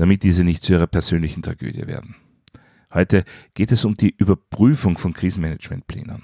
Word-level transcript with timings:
damit 0.00 0.22
diese 0.22 0.44
nicht 0.44 0.64
zu 0.64 0.72
ihrer 0.72 0.86
persönlichen 0.86 1.42
Tragödie 1.42 1.86
werden. 1.86 2.14
Heute 2.90 3.22
geht 3.52 3.70
es 3.70 3.84
um 3.84 3.98
die 3.98 4.14
Überprüfung 4.16 4.96
von 4.96 5.12
Krisenmanagementplänen. 5.12 6.22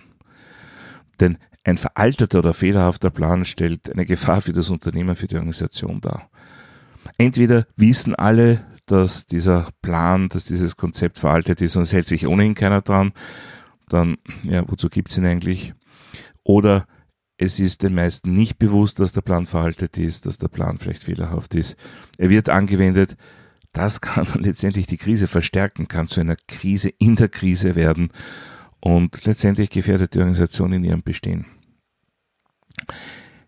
Denn 1.20 1.36
ein 1.62 1.76
veralteter 1.76 2.38
oder 2.38 2.54
fehlerhafter 2.54 3.10
Plan 3.10 3.44
stellt 3.44 3.92
eine 3.92 4.06
Gefahr 4.06 4.40
für 4.40 4.54
das 4.54 4.70
Unternehmen, 4.70 5.14
für 5.14 5.26
die 5.26 5.36
Organisation 5.36 6.00
dar. 6.00 6.30
Entweder 7.18 7.66
wissen 7.76 8.14
alle, 8.14 8.64
dass 8.86 9.26
dieser 9.26 9.68
Plan, 9.82 10.30
dass 10.30 10.46
dieses 10.46 10.76
Konzept 10.76 11.18
veraltet 11.18 11.60
ist 11.60 11.76
und 11.76 11.82
es 11.82 11.92
hält 11.92 12.08
sich 12.08 12.26
ohnehin 12.26 12.54
keiner 12.54 12.80
dran, 12.80 13.12
dann, 13.90 14.16
ja, 14.42 14.66
wozu 14.66 14.88
gibt's 14.88 15.18
ihn 15.18 15.26
eigentlich? 15.26 15.74
Oder 16.44 16.86
es 17.36 17.60
ist 17.60 17.82
den 17.82 17.94
meisten 17.94 18.32
nicht 18.32 18.58
bewusst, 18.58 19.00
dass 19.00 19.12
der 19.12 19.20
Plan 19.20 19.44
veraltet 19.44 19.98
ist, 19.98 20.24
dass 20.24 20.38
der 20.38 20.48
Plan 20.48 20.78
vielleicht 20.78 21.04
fehlerhaft 21.04 21.54
ist. 21.54 21.76
Er 22.16 22.30
wird 22.30 22.48
angewendet. 22.48 23.18
Das 23.76 24.00
kann 24.00 24.26
letztendlich 24.40 24.86
die 24.86 24.96
Krise 24.96 25.26
verstärken, 25.26 25.86
kann 25.86 26.08
zu 26.08 26.20
einer 26.20 26.36
Krise 26.48 26.88
in 26.88 27.14
der 27.16 27.28
Krise 27.28 27.74
werden 27.74 28.10
und 28.80 29.26
letztendlich 29.26 29.68
gefährdet 29.68 30.14
die 30.14 30.18
Organisation 30.18 30.72
in 30.72 30.82
ihrem 30.82 31.02
Bestehen. 31.02 31.44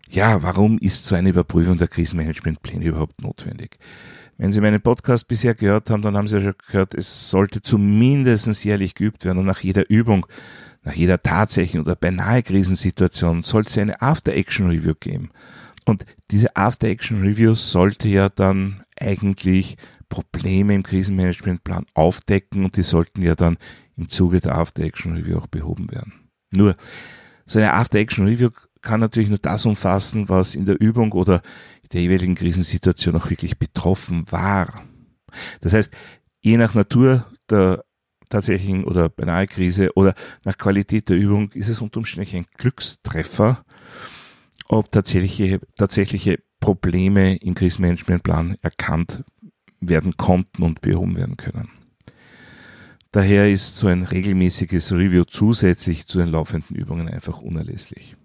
Ja, 0.07 0.43
warum 0.43 0.77
ist 0.77 1.07
so 1.07 1.15
eine 1.15 1.29
Überprüfung 1.29 1.77
der 1.77 1.87
Krisenmanagementpläne 1.87 2.85
überhaupt 2.85 3.21
notwendig? 3.21 3.79
Wenn 4.37 4.51
Sie 4.51 4.61
meinen 4.61 4.81
Podcast 4.81 5.27
bisher 5.27 5.55
gehört 5.55 5.89
haben, 5.89 6.03
dann 6.03 6.15
haben 6.15 6.27
Sie 6.27 6.37
ja 6.37 6.43
schon 6.43 6.53
gehört, 6.67 6.93
es 6.93 7.31
sollte 7.31 7.63
zumindest 7.63 8.63
jährlich 8.63 8.93
geübt 8.93 9.25
werden 9.25 9.39
und 9.39 9.45
nach 9.45 9.61
jeder 9.61 9.89
Übung, 9.89 10.27
nach 10.83 10.93
jeder 10.93 11.21
tatsächlichen 11.23 11.81
oder 11.81 11.95
beinahe 11.95 12.43
Krisensituation 12.43 13.41
sollte 13.41 13.69
es 13.69 13.77
eine 13.79 13.99
After-Action-Review 13.99 14.93
geben. 14.99 15.31
Und 15.85 16.05
diese 16.29 16.55
After-Action-Review 16.55 17.55
sollte 17.55 18.09
ja 18.09 18.29
dann 18.29 18.83
eigentlich 18.99 19.77
Probleme 20.09 20.73
im 20.73 20.83
Krisenmanagementplan 20.83 21.85
aufdecken 21.93 22.65
und 22.65 22.75
die 22.75 22.83
sollten 22.83 23.21
ja 23.21 23.35
dann 23.35 23.57
im 23.95 24.09
Zuge 24.09 24.41
der 24.41 24.57
After-Action-Review 24.57 25.37
auch 25.37 25.47
behoben 25.47 25.91
werden. 25.91 26.13
Nur, 26.51 26.75
so 27.45 27.59
eine 27.59 27.73
After-Action-Review 27.73 28.49
kann 28.81 28.99
natürlich 28.99 29.29
nur 29.29 29.39
das 29.39 29.65
umfassen, 29.65 30.29
was 30.29 30.55
in 30.55 30.65
der 30.65 30.79
Übung 30.79 31.11
oder 31.11 31.41
der 31.91 32.01
jeweiligen 32.01 32.35
Krisensituation 32.35 33.15
auch 33.15 33.29
wirklich 33.29 33.57
betroffen 33.57 34.31
war. 34.31 34.83
Das 35.61 35.73
heißt, 35.73 35.93
je 36.41 36.57
nach 36.57 36.73
Natur 36.73 37.25
der 37.49 37.83
tatsächlichen 38.29 38.83
oder 38.83 39.09
beinahe 39.09 39.47
Krise 39.47 39.89
oder 39.95 40.13
nach 40.43 40.57
Qualität 40.57 41.09
der 41.09 41.17
Übung 41.17 41.51
ist 41.53 41.67
es 41.67 41.81
unter 41.81 41.97
Umständen 41.97 42.37
ein 42.37 42.45
Glückstreffer, 42.57 43.65
ob 44.67 44.91
tatsächliche, 44.91 45.59
tatsächliche 45.75 46.39
Probleme 46.59 47.37
im 47.37 47.55
Krisenmanagementplan 47.55 48.57
erkannt 48.61 49.23
werden 49.81 50.17
konnten 50.17 50.63
und 50.63 50.81
behoben 50.81 51.15
werden 51.15 51.37
können. 51.37 51.69
Daher 53.11 53.49
ist 53.49 53.77
so 53.77 53.87
ein 53.87 54.03
regelmäßiges 54.03 54.91
Review 54.91 55.23
zusätzlich 55.23 56.05
zu 56.05 56.19
den 56.19 56.29
laufenden 56.29 56.75
Übungen 56.75 57.09
einfach 57.09 57.41
unerlässlich. 57.41 58.15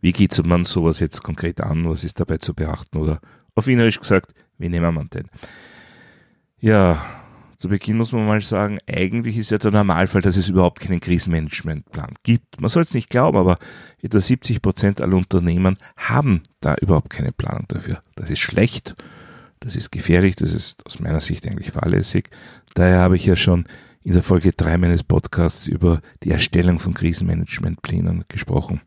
Wie 0.00 0.12
geht 0.12 0.44
man 0.46 0.64
sowas 0.64 1.00
jetzt 1.00 1.22
konkret 1.22 1.60
an? 1.60 1.88
Was 1.88 2.04
ist 2.04 2.20
dabei 2.20 2.38
zu 2.38 2.54
beachten? 2.54 2.98
Oder 2.98 3.20
auf 3.54 3.66
Wienerisch 3.66 3.98
gesagt, 3.98 4.34
wie 4.58 4.68
nehmen 4.68 4.94
man 4.94 5.08
denn? 5.10 5.28
Ja, 6.58 7.04
zu 7.56 7.68
Beginn 7.68 7.96
muss 7.96 8.12
man 8.12 8.26
mal 8.26 8.40
sagen, 8.40 8.78
eigentlich 8.88 9.36
ist 9.36 9.52
ja 9.52 9.58
der 9.58 9.70
Normalfall, 9.70 10.20
dass 10.22 10.36
es 10.36 10.48
überhaupt 10.48 10.80
keinen 10.80 10.98
Krisenmanagementplan 10.98 12.14
gibt. 12.24 12.60
Man 12.60 12.68
soll 12.68 12.82
es 12.82 12.94
nicht 12.94 13.10
glauben, 13.10 13.38
aber 13.38 13.56
etwa 14.00 14.18
70 14.18 14.62
Prozent 14.62 15.00
aller 15.00 15.16
Unternehmen 15.16 15.76
haben 15.96 16.42
da 16.60 16.74
überhaupt 16.74 17.10
keine 17.10 17.30
Planung 17.30 17.66
dafür. 17.68 18.02
Das 18.16 18.30
ist 18.30 18.40
schlecht, 18.40 18.96
das 19.62 19.76
ist 19.76 19.92
gefährlich, 19.92 20.36
das 20.36 20.52
ist 20.52 20.84
aus 20.86 20.98
meiner 20.98 21.20
Sicht 21.20 21.46
eigentlich 21.46 21.70
fahrlässig. 21.70 22.30
Daher 22.74 22.98
habe 22.98 23.16
ich 23.16 23.24
ja 23.24 23.36
schon 23.36 23.66
in 24.02 24.12
der 24.12 24.22
Folge 24.22 24.50
3 24.50 24.78
meines 24.78 25.04
Podcasts 25.04 25.66
über 25.66 26.00
die 26.22 26.30
Erstellung 26.30 26.78
von 26.78 26.94
Krisenmanagementplänen 26.94 28.24
gesprochen. 28.28 28.80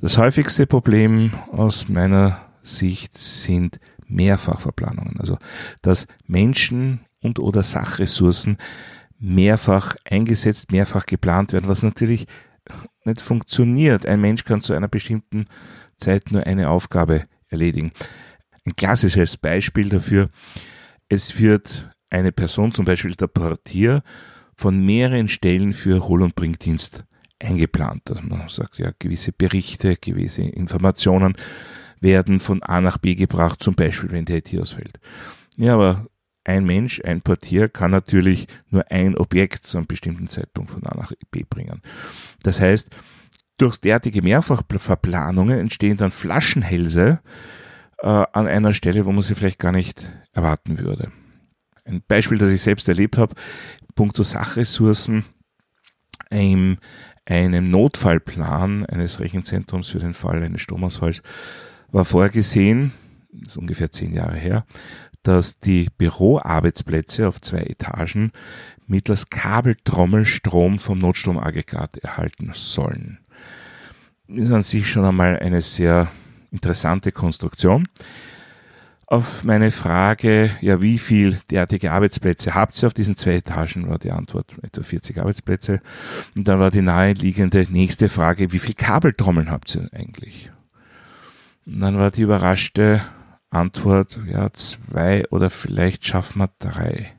Das 0.00 0.18
häufigste 0.18 0.66
Problem 0.66 1.32
aus 1.50 1.88
meiner 1.88 2.46
Sicht 2.62 3.18
sind 3.18 3.80
Mehrfachverplanungen. 4.06 5.18
Also, 5.18 5.38
dass 5.80 6.06
Menschen 6.26 7.00
und 7.20 7.38
oder 7.38 7.62
Sachressourcen 7.62 8.58
mehrfach 9.18 9.96
eingesetzt, 10.04 10.70
mehrfach 10.70 11.06
geplant 11.06 11.52
werden, 11.52 11.68
was 11.68 11.82
natürlich 11.82 12.26
nicht 13.04 13.20
funktioniert. 13.20 14.06
Ein 14.06 14.20
Mensch 14.20 14.44
kann 14.44 14.60
zu 14.60 14.72
einer 14.72 14.88
bestimmten 14.88 15.46
Zeit 15.96 16.30
nur 16.30 16.46
eine 16.46 16.68
Aufgabe 16.68 17.24
erledigen. 17.48 17.92
Ein 18.64 18.76
klassisches 18.76 19.36
Beispiel 19.36 19.88
dafür, 19.88 20.30
es 21.08 21.38
wird 21.38 21.90
eine 22.10 22.32
Person, 22.32 22.72
zum 22.72 22.84
Beispiel 22.84 23.14
der 23.14 23.26
Portier, 23.26 24.02
von 24.54 24.84
mehreren 24.84 25.28
Stellen 25.28 25.72
für 25.72 26.06
Hol- 26.06 26.22
und 26.22 26.34
Bringdienst 26.34 27.04
eingeplant. 27.40 28.02
Dass 28.04 28.22
man 28.22 28.48
sagt, 28.48 28.78
ja, 28.78 28.92
gewisse 28.98 29.32
Berichte, 29.32 29.96
gewisse 29.96 30.42
Informationen 30.42 31.34
werden 32.00 32.38
von 32.38 32.62
A 32.62 32.80
nach 32.80 32.98
B 32.98 33.14
gebracht, 33.14 33.62
zum 33.62 33.74
Beispiel, 33.74 34.10
wenn 34.10 34.24
die 34.24 34.34
IT 34.34 34.56
ausfällt. 34.60 34.98
Ja, 35.56 35.74
aber 35.74 36.06
ein 36.44 36.64
Mensch, 36.64 37.00
ein 37.04 37.22
Portier 37.22 37.68
kann 37.68 37.92
natürlich 37.92 38.48
nur 38.68 38.90
ein 38.90 39.16
Objekt 39.16 39.64
zu 39.64 39.78
einem 39.78 39.86
bestimmten 39.86 40.28
Zeitpunkt 40.28 40.70
von 40.70 40.84
A 40.84 40.96
nach 40.96 41.12
B 41.30 41.44
bringen. 41.48 41.82
Das 42.42 42.60
heißt, 42.60 42.90
durch 43.58 43.76
derartige 43.76 44.22
Mehrfachverplanungen 44.22 45.58
entstehen 45.58 45.96
dann 45.96 46.10
Flaschenhälse 46.10 47.20
äh, 48.02 48.06
an 48.06 48.46
einer 48.46 48.72
Stelle, 48.72 49.06
wo 49.06 49.12
man 49.12 49.22
sie 49.22 49.34
vielleicht 49.34 49.58
gar 49.58 49.72
nicht 49.72 50.12
erwarten 50.32 50.78
würde. 50.78 51.12
Ein 51.84 52.02
Beispiel, 52.06 52.38
das 52.38 52.50
ich 52.50 52.62
selbst 52.62 52.88
erlebt 52.88 53.16
habe, 53.16 53.34
puncto 53.94 54.22
Sachressourcen 54.22 55.24
im 56.30 56.78
einem 57.24 57.70
Notfallplan 57.70 58.84
eines 58.86 59.20
Rechenzentrums 59.20 59.88
für 59.90 60.00
den 60.00 60.14
Fall 60.14 60.42
eines 60.42 60.60
Stromausfalls 60.60 61.22
war 61.92 62.04
vorgesehen, 62.04 62.92
das 63.30 63.52
ist 63.52 63.56
ungefähr 63.56 63.92
zehn 63.92 64.12
Jahre 64.12 64.36
her, 64.36 64.66
dass 65.22 65.60
die 65.60 65.88
Büroarbeitsplätze 65.98 67.28
auf 67.28 67.40
zwei 67.40 67.60
Etagen 67.60 68.32
mittels 68.86 69.30
Kabeltrommel 69.30 70.24
Strom 70.24 70.80
vom 70.80 70.98
Notstromaggregat 70.98 71.98
erhalten 71.98 72.50
sollen. 72.54 73.20
Das 74.26 74.46
ist 74.46 74.52
an 74.52 74.64
sich 74.64 74.90
schon 74.90 75.04
einmal 75.04 75.38
eine 75.38 75.62
sehr 75.62 76.10
interessante 76.52 77.10
Konstruktion. 77.10 77.88
Auf 79.06 79.44
meine 79.44 79.70
Frage, 79.70 80.50
ja, 80.60 80.80
wie 80.80 80.98
viel 80.98 81.38
derartige 81.50 81.92
Arbeitsplätze 81.92 82.54
habt 82.54 82.80
ihr 82.82 82.86
auf 82.86 82.94
diesen 82.94 83.16
zwei 83.16 83.34
Etagen, 83.34 83.88
war 83.90 83.98
die 83.98 84.12
Antwort 84.12 84.54
etwa 84.62 84.82
40 84.82 85.18
Arbeitsplätze. 85.18 85.82
Und 86.34 86.48
dann 86.48 86.60
war 86.60 86.70
die 86.70 86.80
naheliegende 86.80 87.66
nächste 87.68 88.08
Frage, 88.08 88.52
wie 88.52 88.58
viel 88.58 88.74
Kabeltrommeln 88.74 89.50
habt 89.50 89.74
ihr 89.74 89.90
eigentlich? 89.92 90.50
Und 91.66 91.80
dann 91.80 91.98
war 91.98 92.10
die 92.10 92.22
überraschte 92.22 93.02
Antwort, 93.50 94.18
ja, 94.26 94.50
zwei 94.54 95.28
oder 95.28 95.50
vielleicht 95.50 96.06
schaffen 96.06 96.38
wir 96.38 96.50
drei. 96.58 97.12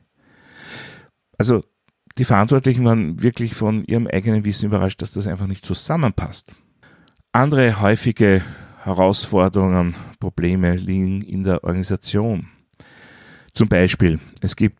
Also, 1.38 1.62
die 2.18 2.24
Verantwortlichen 2.24 2.84
waren 2.84 3.22
wirklich 3.22 3.54
von 3.54 3.84
ihrem 3.84 4.06
eigenen 4.06 4.44
Wissen 4.44 4.66
überrascht, 4.66 5.00
dass 5.02 5.12
das 5.12 5.26
einfach 5.26 5.46
nicht 5.46 5.64
zusammenpasst. 5.64 6.54
Andere 7.32 7.80
häufige 7.80 8.42
Herausforderungen, 8.84 9.94
Probleme 10.20 10.76
liegen 10.76 11.22
in 11.22 11.42
der 11.42 11.64
Organisation. 11.64 12.48
Zum 13.54 13.68
Beispiel, 13.68 14.20
es 14.42 14.56
gibt 14.56 14.78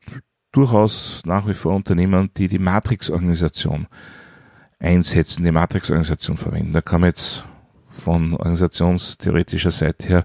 durchaus 0.52 1.22
nach 1.24 1.46
wie 1.46 1.54
vor 1.54 1.74
Unternehmen, 1.74 2.30
die 2.36 2.48
die 2.48 2.58
Matrix-Organisation 2.58 3.86
einsetzen, 4.78 5.44
die 5.44 5.50
Matrix-Organisation 5.50 6.36
verwenden. 6.36 6.72
Da 6.72 6.82
kann 6.82 7.00
man 7.00 7.10
jetzt 7.10 7.44
von 7.88 8.34
organisationstheoretischer 8.34 9.70
Seite 9.70 10.06
her 10.06 10.24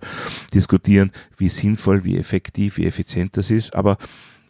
diskutieren, 0.53 1.11
wie 1.37 1.49
sinnvoll, 1.49 2.03
wie 2.03 2.17
effektiv, 2.17 2.77
wie 2.77 2.85
effizient 2.85 3.37
das 3.37 3.49
ist. 3.49 3.73
Aber 3.75 3.97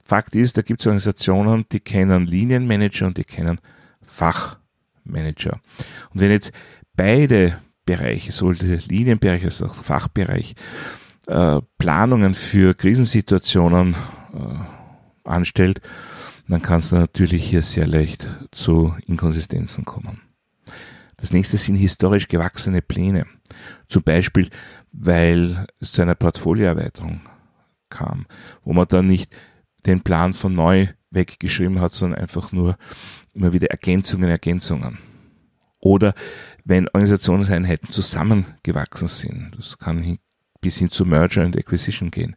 Fakt 0.02 0.36
ist, 0.36 0.58
da 0.58 0.64
gibt 0.64 0.82
es 0.82 0.88
Organisationen, 0.88 1.66
die 1.72 1.82
kennen 1.82 2.25
Linienmanager 2.25 3.06
und 3.06 3.18
die 3.18 3.25
kennen 3.25 3.60
Fachmanager. 4.02 5.60
Und 6.12 6.22
wenn 6.22 6.32
jetzt 6.32 6.52
beide 6.96 7.60
Bereiche, 7.89 8.31
sowohl 8.31 8.56
der 8.56 8.77
Linienbereich 8.77 9.44
als 9.45 9.63
auch 9.63 9.74
der 9.74 9.83
Fachbereich, 9.83 10.53
äh, 11.27 11.59
Planungen 11.80 12.36
für 12.36 12.75
Krisensituationen 12.75 13.95
äh, 14.33 15.27
anstellt, 15.27 15.81
dann 16.47 16.62
kann 16.62 16.80
es 16.80 16.91
natürlich 16.91 17.50
hier 17.50 17.63
sehr 17.63 17.88
leicht 17.88 18.30
zu 18.51 18.94
Inkonsistenzen 19.07 19.86
kommen. 19.86 20.21
Das 21.18 21.33
nächste 21.33 21.57
sind 21.57 21.77
historisch 21.77 22.27
gewachsene 22.27 22.81
Pläne. 22.83 23.25
Zum 23.88 24.03
Beispiel, 24.03 24.50
weil 24.91 25.65
es 25.80 25.91
zu 25.91 26.03
einer 26.03 26.15
Portfolioerweiterung 26.15 27.21
kam, 27.89 28.27
wo 28.63 28.74
man 28.74 28.88
dann 28.88 29.07
nicht 29.07 29.36
den 29.88 30.01
Plan 30.01 30.33
von 30.33 30.53
neu 30.53 30.88
weggeschrieben 31.09 31.81
hat, 31.81 31.91
sondern 31.91 32.21
einfach 32.21 32.51
nur 32.51 32.77
immer 33.33 33.51
wieder 33.51 33.68
Ergänzungen, 33.71 34.30
Ergänzungen. 34.30 35.00
Oder 35.80 36.14
wenn 36.66 36.88
Organisationseinheiten 36.88 37.92
zusammengewachsen 37.92 39.08
sind. 39.08 39.52
Das 39.58 39.78
kann 39.78 40.20
bis 40.62 40.78
hin 40.78 40.90
zu 40.90 41.06
Merger 41.06 41.44
and 41.44 41.58
Acquisition 41.58 42.12
gehen. 42.12 42.36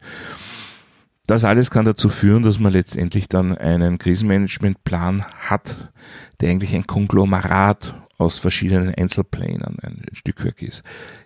Das 1.27 1.45
alles 1.45 1.71
kann 1.71 1.85
dazu 1.85 2.09
führen, 2.09 2.43
dass 2.43 2.59
man 2.59 2.73
letztendlich 2.73 3.29
dann 3.29 3.57
einen 3.57 3.99
Krisenmanagementplan 3.99 5.25
hat, 5.25 5.93
der 6.41 6.51
eigentlich 6.51 6.75
ein 6.75 6.87
Konglomerat 6.87 7.95
aus 8.19 8.39
verschiedenen 8.39 8.95
Einzelplänen 8.95 9.79
ein 9.81 10.07
Stückwerk 10.13 10.63
ist. 10.63 10.83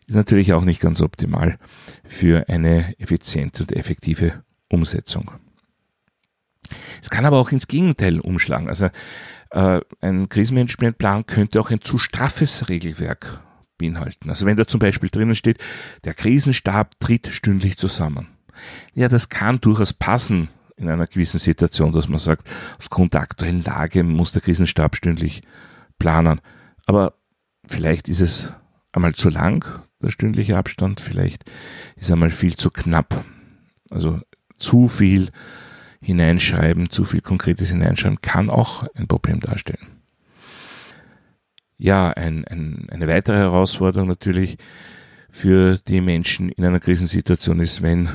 Ist 0.06 0.14
natürlich 0.14 0.52
auch 0.52 0.64
nicht 0.64 0.80
ganz 0.80 1.00
optimal 1.00 1.58
für 2.04 2.48
eine 2.48 2.98
effiziente 2.98 3.62
und 3.62 3.72
effektive 3.72 4.42
Umsetzung. 4.68 5.30
Es 7.02 7.10
kann 7.10 7.24
aber 7.24 7.38
auch 7.38 7.52
ins 7.52 7.68
Gegenteil 7.68 8.20
umschlagen. 8.20 8.68
Also 8.68 8.90
äh, 9.56 9.80
ein 10.00 10.28
Krisenmanagementplan 10.28 11.24
könnte 11.24 11.58
auch 11.58 11.70
ein 11.70 11.80
zu 11.80 11.96
straffes 11.96 12.68
Regelwerk 12.68 13.40
beinhalten. 13.78 14.28
Also 14.28 14.44
wenn 14.44 14.56
da 14.56 14.66
zum 14.66 14.80
Beispiel 14.80 15.08
drinnen 15.08 15.34
steht, 15.34 15.58
der 16.04 16.12
Krisenstab 16.12 17.00
tritt 17.00 17.28
stündlich 17.28 17.78
zusammen. 17.78 18.28
Ja, 18.92 19.08
das 19.08 19.30
kann 19.30 19.60
durchaus 19.60 19.94
passen 19.94 20.48
in 20.76 20.90
einer 20.90 21.06
gewissen 21.06 21.38
Situation, 21.38 21.92
dass 21.92 22.08
man 22.08 22.18
sagt, 22.18 22.46
aufgrund 22.78 23.14
der 23.14 23.22
aktuellen 23.22 23.62
Lage 23.62 24.02
muss 24.02 24.32
der 24.32 24.42
Krisenstab 24.42 24.94
stündlich 24.94 25.40
planen. 25.98 26.42
Aber 26.84 27.14
vielleicht 27.66 28.10
ist 28.10 28.20
es 28.20 28.52
einmal 28.92 29.14
zu 29.14 29.30
lang, 29.30 29.82
der 30.02 30.10
stündliche 30.10 30.58
Abstand, 30.58 31.00
vielleicht 31.00 31.50
ist 31.96 32.10
einmal 32.10 32.30
viel 32.30 32.56
zu 32.56 32.70
knapp. 32.70 33.24
Also 33.90 34.20
zu 34.58 34.88
viel 34.88 35.30
hineinschreiben, 36.00 36.90
zu 36.90 37.04
viel 37.04 37.20
Konkretes 37.20 37.70
hineinschreiben, 37.70 38.20
kann 38.20 38.50
auch 38.50 38.86
ein 38.94 39.06
Problem 39.06 39.40
darstellen. 39.40 39.86
Ja, 41.78 42.10
ein, 42.10 42.44
ein, 42.46 42.88
eine 42.90 43.06
weitere 43.08 43.36
Herausforderung 43.36 44.08
natürlich 44.08 44.56
für 45.28 45.78
die 45.88 46.00
Menschen 46.00 46.48
in 46.48 46.64
einer 46.64 46.80
Krisensituation 46.80 47.60
ist, 47.60 47.82
wenn 47.82 48.08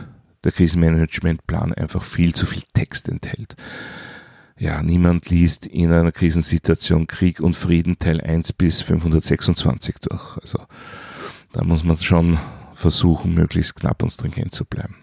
der 0.43 0.51
Krisenmanagementplan 0.51 1.73
einfach 1.73 2.01
viel 2.01 2.33
zu 2.33 2.47
viel 2.47 2.63
Text 2.73 3.07
enthält. 3.07 3.55
Ja, 4.57 4.81
niemand 4.81 5.29
liest 5.29 5.65
in 5.65 5.91
einer 5.91 6.11
Krisensituation 6.11 7.07
Krieg 7.07 7.39
und 7.39 7.55
Frieden 7.55 7.97
Teil 7.99 8.21
1 8.21 8.53
bis 8.53 8.81
526 8.81 9.95
durch. 10.01 10.37
Also 10.37 10.59
da 11.51 11.63
muss 11.63 11.83
man 11.83 11.97
schon 11.97 12.39
versuchen, 12.73 13.33
möglichst 13.33 13.75
knapp 13.75 14.01
und 14.03 14.11
stringent 14.11 14.53
zu 14.53 14.65
bleiben. 14.65 14.95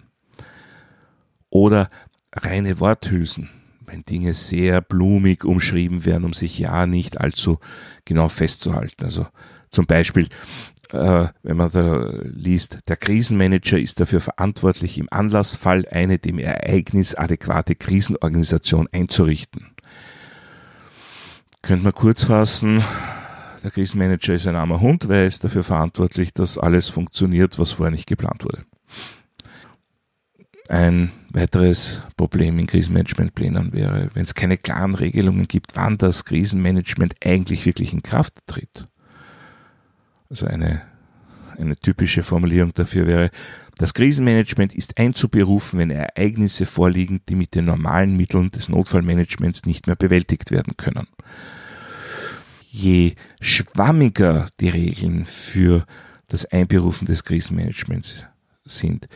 Oder 1.51 1.89
reine 2.39 2.81
Worthülsen, 2.81 3.51
wenn 3.87 4.05
Dinge 4.05 4.35
sehr 4.35 4.81
blumig 4.81 5.45
umschrieben 5.45 6.05
werden, 6.05 6.25
um 6.25 6.33
sich 6.33 6.59
ja 6.59 6.87
nicht 6.87 7.21
allzu 7.21 7.59
genau 8.05 8.29
festzuhalten. 8.29 9.05
Also 9.05 9.27
zum 9.71 9.87
Beispiel, 9.87 10.29
äh, 10.91 11.29
wenn 11.43 11.57
man 11.57 11.71
da 11.71 12.11
liest, 12.23 12.79
der 12.89 12.97
Krisenmanager 12.97 13.79
ist 13.79 14.01
dafür 14.01 14.21
verantwortlich, 14.21 14.99
im 14.99 15.09
Anlassfall 15.11 15.87
eine 15.91 16.19
dem 16.19 16.39
Ereignis 16.39 17.15
adäquate 17.15 17.75
Krisenorganisation 17.75 18.89
einzurichten. 18.93 19.67
Könnte 21.61 21.85
man 21.85 21.93
kurz 21.93 22.25
fassen, 22.25 22.83
der 23.63 23.71
Krisenmanager 23.71 24.35
ist 24.35 24.47
ein 24.47 24.57
armer 24.57 24.81
Hund, 24.81 25.09
weil 25.09 25.19
er 25.19 25.27
ist 25.27 25.45
dafür 25.45 25.65
verantwortlich, 25.65 26.33
dass 26.33 26.57
alles 26.57 26.89
funktioniert, 26.89 27.59
was 27.59 27.73
vorher 27.73 27.91
nicht 27.91 28.07
geplant 28.07 28.45
wurde. 28.45 28.65
Ein 30.69 31.13
weiteres 31.31 32.03
Problem 32.19 32.59
in 32.59 32.67
Krisenmanagementplänen 32.67 33.73
wäre, 33.73 34.11
wenn 34.13 34.25
es 34.25 34.35
keine 34.35 34.59
klaren 34.59 34.95
Regelungen 34.95 35.49
gibt, 35.49 35.75
wann 35.77 35.97
das 35.97 36.27
Krisenmanagement 36.27 37.15
eigentlich 37.25 37.65
wirklich 37.65 37.95
in 37.95 38.03
Kraft 38.03 38.35
tritt. 38.47 38.87
Also 40.29 40.47
eine, 40.47 40.83
eine 41.57 41.75
typische 41.75 42.23
Formulierung 42.23 42.75
dafür 42.75 43.07
wäre, 43.07 43.31
das 43.79 43.95
Krisenmanagement 43.95 44.75
ist 44.75 44.99
einzuberufen, 44.99 45.79
wenn 45.79 45.91
Ereignisse 45.91 46.67
vorliegen, 46.67 47.23
die 47.31 47.37
mit 47.37 47.55
den 47.55 47.65
normalen 47.65 48.15
Mitteln 48.17 48.51
des 48.51 48.69
Notfallmanagements 48.69 49.65
nicht 49.65 49.87
mehr 49.87 49.97
bewältigt 49.97 50.51
werden 50.51 50.77
können. 50.77 51.07
Je 52.71 53.15
schwammiger 53.41 54.49
die 54.61 54.69
Regeln 54.69 55.25
für 55.25 55.87
das 56.27 56.45
Einberufen 56.45 57.07
des 57.07 57.25
Krisenmanagements 57.25 58.27
sind, 58.67 59.09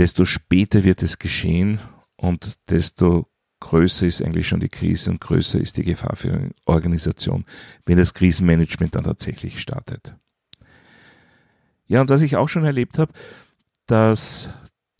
desto 0.00 0.24
später 0.24 0.82
wird 0.82 1.02
es 1.02 1.18
geschehen 1.18 1.78
und 2.16 2.56
desto 2.70 3.28
größer 3.60 4.06
ist 4.06 4.22
eigentlich 4.22 4.48
schon 4.48 4.60
die 4.60 4.70
Krise 4.70 5.10
und 5.10 5.20
größer 5.20 5.60
ist 5.60 5.76
die 5.76 5.84
Gefahr 5.84 6.16
für 6.16 6.32
eine 6.32 6.52
Organisation, 6.64 7.44
wenn 7.84 7.98
das 7.98 8.14
Krisenmanagement 8.14 8.94
dann 8.94 9.04
tatsächlich 9.04 9.60
startet. 9.60 10.14
Ja, 11.86 12.00
und 12.00 12.08
was 12.08 12.22
ich 12.22 12.36
auch 12.36 12.48
schon 12.48 12.64
erlebt 12.64 12.98
habe, 12.98 13.12
dass 13.84 14.48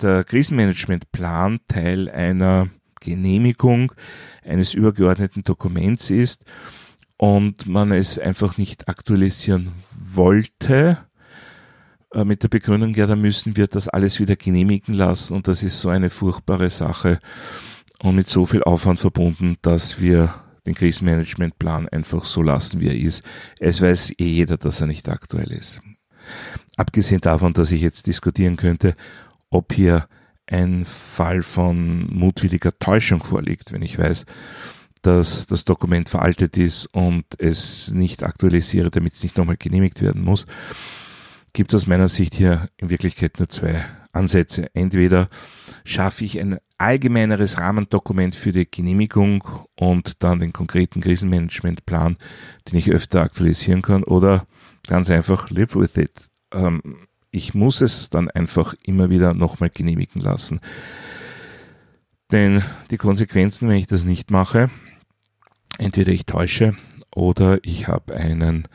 der 0.02 0.22
Krisenmanagementplan 0.22 1.60
Teil 1.66 2.10
einer 2.10 2.68
Genehmigung 3.00 3.92
eines 4.44 4.74
übergeordneten 4.74 5.44
Dokuments 5.44 6.10
ist 6.10 6.44
und 7.16 7.66
man 7.66 7.90
es 7.90 8.18
einfach 8.18 8.58
nicht 8.58 8.90
aktualisieren 8.90 9.72
wollte, 9.98 10.98
mit 12.14 12.42
der 12.42 12.48
Begründung, 12.48 12.94
ja, 12.94 13.06
da 13.06 13.16
müssen 13.16 13.56
wir 13.56 13.66
das 13.66 13.88
alles 13.88 14.18
wieder 14.18 14.36
genehmigen 14.36 14.94
lassen 14.94 15.34
und 15.34 15.46
das 15.46 15.62
ist 15.62 15.80
so 15.80 15.88
eine 15.88 16.10
furchtbare 16.10 16.70
Sache 16.70 17.20
und 18.02 18.16
mit 18.16 18.28
so 18.28 18.46
viel 18.46 18.62
Aufwand 18.62 18.98
verbunden, 18.98 19.56
dass 19.62 20.00
wir 20.00 20.34
den 20.66 20.74
Krisenmanagementplan 20.74 21.88
einfach 21.88 22.24
so 22.24 22.42
lassen, 22.42 22.80
wie 22.80 22.88
er 22.88 22.98
ist. 22.98 23.22
Es 23.58 23.80
weiß 23.80 24.12
eh 24.18 24.26
jeder, 24.26 24.56
dass 24.56 24.80
er 24.80 24.86
nicht 24.86 25.08
aktuell 25.08 25.52
ist. 25.52 25.80
Abgesehen 26.76 27.20
davon, 27.20 27.52
dass 27.52 27.70
ich 27.70 27.80
jetzt 27.80 28.06
diskutieren 28.06 28.56
könnte, 28.56 28.94
ob 29.48 29.72
hier 29.72 30.06
ein 30.46 30.84
Fall 30.84 31.42
von 31.42 32.06
mutwilliger 32.12 32.76
Täuschung 32.78 33.22
vorliegt, 33.22 33.72
wenn 33.72 33.82
ich 33.82 33.98
weiß, 33.98 34.26
dass 35.02 35.46
das 35.46 35.64
Dokument 35.64 36.08
veraltet 36.08 36.56
ist 36.56 36.86
und 36.92 37.24
es 37.38 37.90
nicht 37.92 38.22
aktualisiere, 38.22 38.90
damit 38.90 39.14
es 39.14 39.22
nicht 39.22 39.38
nochmal 39.38 39.56
genehmigt 39.56 40.02
werden 40.02 40.22
muss 40.22 40.46
gibt 41.52 41.74
aus 41.74 41.86
meiner 41.86 42.08
Sicht 42.08 42.34
hier 42.34 42.68
in 42.76 42.90
Wirklichkeit 42.90 43.38
nur 43.38 43.48
zwei 43.48 43.84
Ansätze. 44.12 44.68
Entweder 44.74 45.28
schaffe 45.84 46.24
ich 46.24 46.38
ein 46.38 46.58
allgemeineres 46.78 47.58
Rahmendokument 47.58 48.34
für 48.34 48.52
die 48.52 48.70
Genehmigung 48.70 49.44
und 49.76 50.22
dann 50.22 50.40
den 50.40 50.52
konkreten 50.52 51.00
Krisenmanagementplan, 51.00 52.16
den 52.70 52.78
ich 52.78 52.90
öfter 52.90 53.22
aktualisieren 53.22 53.82
kann, 53.82 54.04
oder 54.04 54.46
ganz 54.86 55.10
einfach 55.10 55.50
live 55.50 55.76
with 55.76 55.96
it. 55.96 56.30
Ähm, 56.52 57.06
ich 57.30 57.54
muss 57.54 57.80
es 57.80 58.10
dann 58.10 58.30
einfach 58.30 58.74
immer 58.82 59.10
wieder 59.10 59.34
nochmal 59.34 59.70
genehmigen 59.70 60.20
lassen. 60.20 60.60
Denn 62.32 62.62
die 62.90 62.96
Konsequenzen, 62.96 63.68
wenn 63.68 63.76
ich 63.76 63.86
das 63.86 64.04
nicht 64.04 64.30
mache, 64.30 64.70
entweder 65.78 66.12
ich 66.12 66.26
täusche 66.26 66.76
oder 67.14 67.58
ich 67.62 67.88
habe 67.88 68.14
einen 68.14 68.68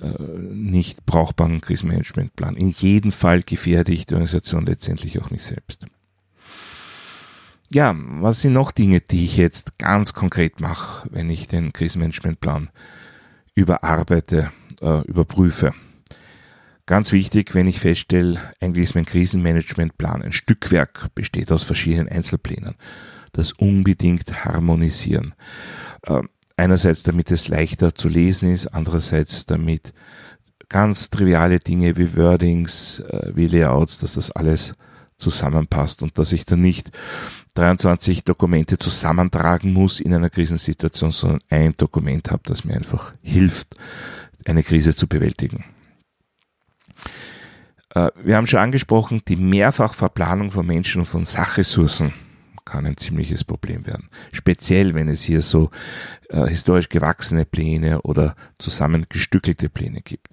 nicht 0.00 1.06
brauchbaren 1.06 1.60
Krisenmanagementplan. 1.60 2.56
In 2.56 2.70
jedem 2.70 3.12
Fall 3.12 3.42
gefährde 3.42 3.92
ich 3.92 4.06
die 4.06 4.14
Organisation 4.14 4.66
letztendlich 4.66 5.20
auch 5.20 5.30
mich 5.30 5.42
selbst. 5.42 5.86
Ja, 7.70 7.94
was 7.96 8.40
sind 8.40 8.54
noch 8.54 8.70
Dinge, 8.70 9.00
die 9.00 9.24
ich 9.24 9.36
jetzt 9.36 9.76
ganz 9.76 10.14
konkret 10.14 10.60
mache, 10.60 11.08
wenn 11.10 11.28
ich 11.28 11.48
den 11.48 11.72
Krisenmanagementplan 11.72 12.70
überarbeite, 13.54 14.52
äh, 14.80 15.02
überprüfe? 15.02 15.74
Ganz 16.86 17.12
wichtig, 17.12 17.54
wenn 17.54 17.66
ich 17.66 17.80
feststelle, 17.80 18.40
eigentlich 18.60 18.84
ist 18.84 18.94
mein 18.94 19.04
Krisenmanagementplan 19.04 20.22
ein 20.22 20.32
Stückwerk, 20.32 21.14
besteht 21.14 21.52
aus 21.52 21.62
verschiedenen 21.62 22.08
Einzelplänen. 22.08 22.76
Das 23.32 23.52
unbedingt 23.52 24.46
harmonisieren. 24.46 25.34
Äh, 26.04 26.22
Einerseits, 26.58 27.04
damit 27.04 27.30
es 27.30 27.46
leichter 27.46 27.94
zu 27.94 28.08
lesen 28.08 28.52
ist, 28.52 28.66
andererseits, 28.66 29.46
damit 29.46 29.94
ganz 30.68 31.08
triviale 31.08 31.60
Dinge 31.60 31.96
wie 31.96 32.16
Wordings, 32.16 32.98
äh, 32.98 33.30
wie 33.32 33.46
Layouts, 33.46 33.98
dass 33.98 34.14
das 34.14 34.32
alles 34.32 34.74
zusammenpasst 35.18 36.02
und 36.02 36.18
dass 36.18 36.32
ich 36.32 36.46
dann 36.46 36.60
nicht 36.60 36.90
23 37.54 38.24
Dokumente 38.24 38.76
zusammentragen 38.76 39.72
muss 39.72 40.00
in 40.00 40.12
einer 40.12 40.30
Krisensituation, 40.30 41.12
sondern 41.12 41.38
ein 41.48 41.74
Dokument 41.76 42.32
habe, 42.32 42.42
das 42.44 42.64
mir 42.64 42.74
einfach 42.74 43.12
hilft, 43.22 43.76
eine 44.44 44.64
Krise 44.64 44.96
zu 44.96 45.06
bewältigen. 45.06 45.64
Äh, 47.94 48.10
wir 48.24 48.34
haben 48.34 48.48
schon 48.48 48.58
angesprochen, 48.58 49.22
die 49.28 49.36
Mehrfachverplanung 49.36 50.50
von 50.50 50.66
Menschen 50.66 51.02
und 51.02 51.06
von 51.06 51.24
Sachressourcen 51.24 52.12
kann 52.68 52.86
ein 52.86 52.96
ziemliches 52.96 53.44
Problem 53.44 53.86
werden. 53.86 54.10
Speziell, 54.32 54.94
wenn 54.94 55.08
es 55.08 55.22
hier 55.22 55.42
so 55.42 55.70
äh, 56.28 56.46
historisch 56.46 56.88
gewachsene 56.88 57.44
Pläne 57.44 58.02
oder 58.02 58.36
zusammengestückelte 58.58 59.68
Pläne 59.68 60.02
gibt. 60.02 60.28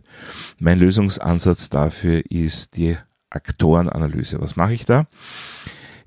Mein 0.60 0.80
Lösungsansatz 0.80 1.70
dafür 1.70 2.24
ist 2.30 2.76
die 2.76 2.98
Aktorenanalyse. 3.30 4.40
Was 4.42 4.56
mache 4.56 4.74
ich 4.74 4.86
da? 4.86 5.08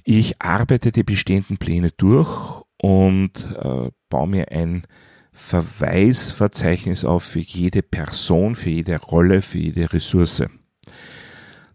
Ich 0.05 0.41
arbeite 0.41 0.93
die 0.93 1.03
bestehenden 1.03 1.59
Pläne 1.59 1.91
durch 1.97 2.63
und 2.79 3.33
äh, 3.61 3.91
baue 4.09 4.29
mir 4.29 4.51
ein 4.53 4.87
Verweisverzeichnis 5.33 7.05
auf 7.05 7.23
für 7.23 7.41
jede 7.41 7.83
Person, 7.83 8.55
für 8.55 8.71
jede 8.71 8.99
Rolle, 8.99 9.43
für 9.43 9.59
jede 9.59 9.93
Ressource 9.93 10.45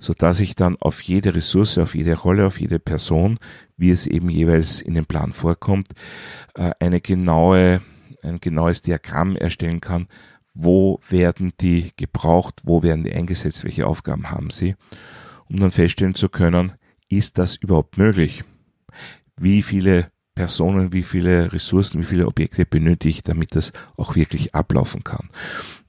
so 0.04 0.14
dass 0.14 0.42
ich 0.42 0.56
dann 0.56 0.76
auf 0.82 1.02
jede 1.02 1.34
Ressource, 1.34 1.78
auf 1.78 1.96
jede 1.96 2.16
Rolle, 2.16 2.46
auf 2.46 2.60
jede 2.60 2.78
Person, 2.78 3.40
wie 3.78 3.90
es 3.90 4.06
eben 4.06 4.28
jeweils 4.28 4.82
in 4.82 4.96
dem 4.96 5.06
Plan 5.06 5.32
vorkommt, 5.32 5.88
äh, 6.56 6.72
eine 6.80 7.00
genaue, 7.00 7.82
ein 8.22 8.42
genaues 8.42 8.82
Diagramm 8.82 9.38
erstellen 9.38 9.80
kann. 9.80 10.08
Wo 10.54 11.00
werden 11.08 11.54
die 11.62 11.92
gebraucht? 11.96 12.62
Wo 12.66 12.84
werden 12.84 13.06
die 13.06 13.14
eingesetzt? 13.14 13.64
Welche 13.64 13.88
Aufgaben 13.88 14.30
haben 14.30 14.50
sie? 14.50 14.76
Um 15.50 15.58
dann 15.62 15.72
feststellen 15.72 16.16
zu 16.16 16.28
können, 16.28 16.74
ist 17.08 17.38
das 17.38 17.56
überhaupt 17.56 17.98
möglich? 17.98 18.44
Wie 19.38 19.62
viele 19.62 20.12
Personen, 20.36 20.92
wie 20.92 21.04
viele 21.04 21.54
Ressourcen, 21.54 22.02
wie 22.02 22.06
viele 22.06 22.28
Objekte 22.28 22.66
benötige 22.66 23.10
ich, 23.10 23.24
damit 23.24 23.56
das 23.56 23.72
auch 23.96 24.18
wirklich 24.18 24.54
ablaufen 24.54 25.06
kann? 25.06 25.30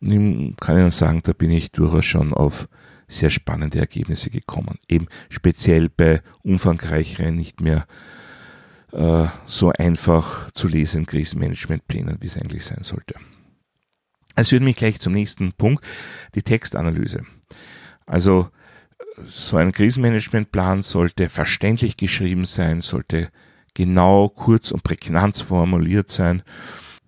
Ich 0.00 0.56
kann 0.60 0.78
Ihnen 0.78 0.90
sagen, 0.92 1.22
da 1.24 1.32
bin 1.32 1.50
ich 1.50 1.72
durchaus 1.72 2.04
schon 2.04 2.32
auf 2.32 2.68
sehr 3.08 3.30
spannende 3.30 3.78
Ergebnisse 3.78 4.30
gekommen. 4.30 4.78
Eben 4.88 5.06
speziell 5.28 5.88
bei 5.88 6.22
umfangreicheren, 6.42 7.34
nicht 7.34 7.60
mehr 7.60 7.86
äh, 8.92 9.26
so 9.46 9.72
einfach 9.72 10.50
zu 10.52 10.68
lesenden 10.68 11.06
Krisenmanagementplänen, 11.06 12.18
wie 12.20 12.26
es 12.26 12.36
eigentlich 12.36 12.64
sein 12.64 12.82
sollte. 12.82 13.14
Es 14.36 14.48
führt 14.48 14.62
mich 14.62 14.76
gleich 14.76 15.00
zum 15.00 15.12
nächsten 15.12 15.52
Punkt, 15.52 15.84
die 16.34 16.42
Textanalyse. 16.42 17.24
Also 18.06 18.48
so 19.24 19.56
ein 19.56 19.72
Krisenmanagementplan 19.72 20.82
sollte 20.82 21.28
verständlich 21.28 21.96
geschrieben 21.96 22.44
sein, 22.44 22.80
sollte 22.80 23.30
genau, 23.74 24.28
kurz 24.28 24.70
und 24.70 24.82
prägnant 24.82 25.36
formuliert 25.36 26.10
sein. 26.10 26.42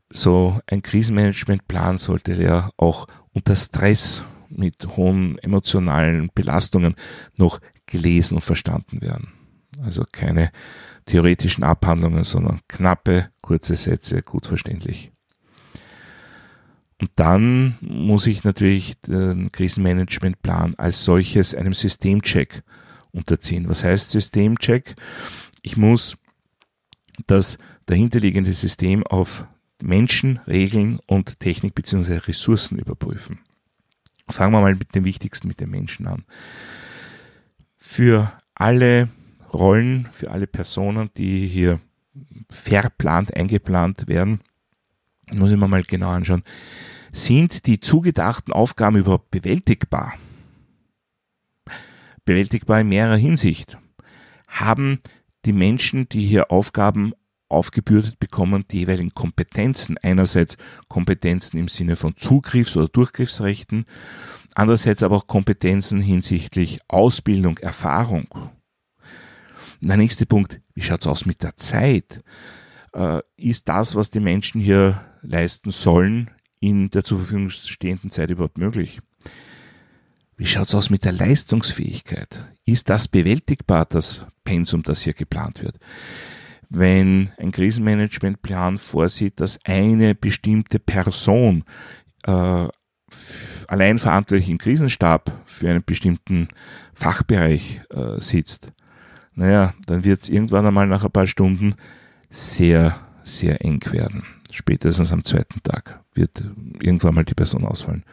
So 0.09 0.61
ein 0.67 0.83
Krisenmanagementplan 0.83 1.99
sollte 1.99 2.35
ja 2.41 2.71
auch 2.77 3.07
unter 3.33 3.57
Stress 3.57 4.25
mit 4.49 4.97
hohen 4.97 5.39
emotionalen 5.39 6.31
Belastungen 6.35 6.95
noch 7.37 7.61
gelesen 7.87 8.37
und 8.37 8.43
verstanden 8.43 9.01
werden. 9.01 9.33
Also 9.83 10.05
keine 10.11 10.51
theoretischen 11.05 11.65
Abhandlungen, 11.65 12.25
sondern 12.25 12.61
knappe, 12.69 13.31
kurze 13.41 13.77
Sätze, 13.77 14.23
gut 14.23 14.47
verständlich. 14.47 15.13
Und 17.01 17.11
dann 17.17 17.77
muss 17.81 18.27
ich 18.27 18.43
natürlich 18.45 18.99
den 19.03 19.53
Krisenmanagementplan 19.53 20.75
als 20.77 21.05
solches 21.05 21.55
einem 21.55 21.75
Systemcheck 21.75 22.63
unterziehen. 23.13 23.69
Was 23.69 23.85
heißt 23.85 24.11
Systemcheck? 24.11 24.95
Ich 25.63 25.77
muss 25.77 26.17
das 27.27 27.59
dahinterliegende 27.87 28.53
System 28.55 29.07
auf 29.07 29.47
Menschen, 29.83 30.39
Regeln 30.47 30.99
und 31.07 31.39
Technik 31.41 31.75
bzw. 31.75 32.17
Ressourcen 32.17 32.79
überprüfen. 32.79 33.41
Fangen 34.29 34.53
wir 34.53 34.61
mal 34.61 34.75
mit 34.75 34.95
dem 34.95 35.05
Wichtigsten, 35.05 35.49
mit 35.49 35.61
den 35.61 35.71
Menschen 35.71 36.07
an. 36.07 36.25
Für 37.77 38.33
alle 38.55 39.09
Rollen, 39.53 40.09
für 40.13 40.31
alle 40.31 40.47
Personen, 40.47 41.11
die 41.17 41.47
hier 41.47 41.81
verplant, 42.51 43.37
eingeplant 43.37 44.09
werden, 44.09 44.41
muss 45.31 45.51
ich 45.51 45.57
mir 45.57 45.69
mal 45.69 45.83
genau 45.83 46.11
anschauen, 46.11 46.43
sind 47.13 47.67
die 47.67 47.81
zugedachten 47.81 48.53
Aufgaben 48.53 48.97
überhaupt 48.97 49.31
bewältigbar? 49.31 50.15
Bewältigbar 52.25 52.81
in 52.81 52.89
mehrerer 52.89 53.17
Hinsicht. 53.17 53.79
Haben 54.49 54.99
die 55.45 55.53
Menschen, 55.53 56.09
die 56.09 56.27
hier 56.27 56.51
Aufgaben 56.51 57.15
aufgebürdet 57.49 58.19
bekommen, 58.19 58.65
die 58.71 58.81
jeweiligen 58.81 59.13
Kompetenzen. 59.13 59.99
Einerseits 59.99 60.57
Kompetenzen 60.89 61.59
im 61.59 61.69
Sinne 61.69 61.97
von 61.97 62.17
Zugriffs- 62.17 62.77
oder 62.77 62.89
Durchgriffsrechten, 62.89 63.87
andererseits 64.55 65.03
aber 65.03 65.17
auch 65.17 65.27
Kompetenzen 65.27 66.01
hinsichtlich 66.01 66.81
Ausbildung, 66.89 67.59
Erfahrung. 67.59 68.29
Der 69.81 69.97
nächste 69.97 70.27
Punkt, 70.27 70.61
wie 70.75 70.83
schaut's 70.83 71.07
aus 71.07 71.27
mit 71.27 71.43
der 71.43 71.57
Zeit? 71.57 72.23
Äh, 72.93 73.21
ist 73.37 73.69
das, 73.69 73.95
was 73.95 74.11
die 74.11 74.21
Menschen 74.21 74.61
hier 74.61 75.05
leisten 75.23 75.71
sollen, 75.71 76.31
in 76.61 76.91
der 76.91 77.05
zur 77.05 77.19
Verfügung 77.19 77.51
stehenden 77.51 78.11
Zeit 78.11 78.31
überhaupt 78.31 78.59
möglich? 78.59 79.01
Wie 80.37 80.47
schaut's 80.47 80.75
aus 80.75 80.91
mit 80.91 81.05
der 81.05 81.13
Leistungsfähigkeit? 81.13 82.53
Ist 82.65 82.91
das 82.91 83.09
bewältigbar, 83.09 83.87
das 83.87 84.27
Pensum, 84.45 84.83
das 84.83 85.03
hier 85.03 85.15
geplant 85.15 85.63
wird? 85.63 85.79
Wenn 86.69 87.31
ein 87.39 87.53
Krisenmanagementplan 87.53 88.79
vorsieht, 88.79 89.41
dass 89.41 89.59
eine 89.65 90.15
bestimmte 90.15 90.79
Person 90.79 91.65
äh, 92.25 92.69
allein 93.69 93.99
verantwortlich 93.99 94.49
im 94.49 94.59
Krisenstab 94.59 95.31
für 95.45 95.71
einen 95.71 95.85
bestimmten 95.85 96.49
Fachbereich 96.95 97.83
äh, 97.91 98.21
sitzt, 98.21 98.73
naja, 99.35 99.75
dann 99.87 100.05
wird 100.05 100.23
es 100.23 100.29
irgendwann 100.29 100.67
einmal 100.67 100.87
nach 100.87 101.05
ein 101.05 101.11
paar 101.11 101.27
Stunden 101.27 101.75
sehr, 102.31 102.99
sehr 103.23 103.65
eng 103.65 103.83
werden. 103.93 104.25
Spätestens 104.51 105.13
am 105.13 105.25
zweiten 105.25 105.63
Tag 105.63 106.01
wird 106.15 106.43
irgendwann 106.81 107.15
mal 107.15 107.25
die 107.25 107.35
Person 107.35 107.67
ausfallen. 107.67 108.05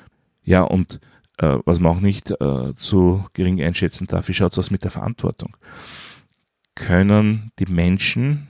Ja, 0.43 0.63
und 0.63 0.99
äh, 1.37 1.57
was 1.65 1.79
man 1.79 1.93
auch 1.93 2.01
nicht 2.01 2.31
äh, 2.31 2.75
zu 2.75 3.25
gering 3.33 3.61
einschätzen 3.61 4.07
darf, 4.07 4.27
wie 4.27 4.33
schaut 4.33 4.51
es 4.51 4.59
aus 4.59 4.71
mit 4.71 4.83
der 4.83 4.91
Verantwortung? 4.91 5.55
Können 6.75 7.51
die 7.59 7.71
Menschen, 7.71 8.47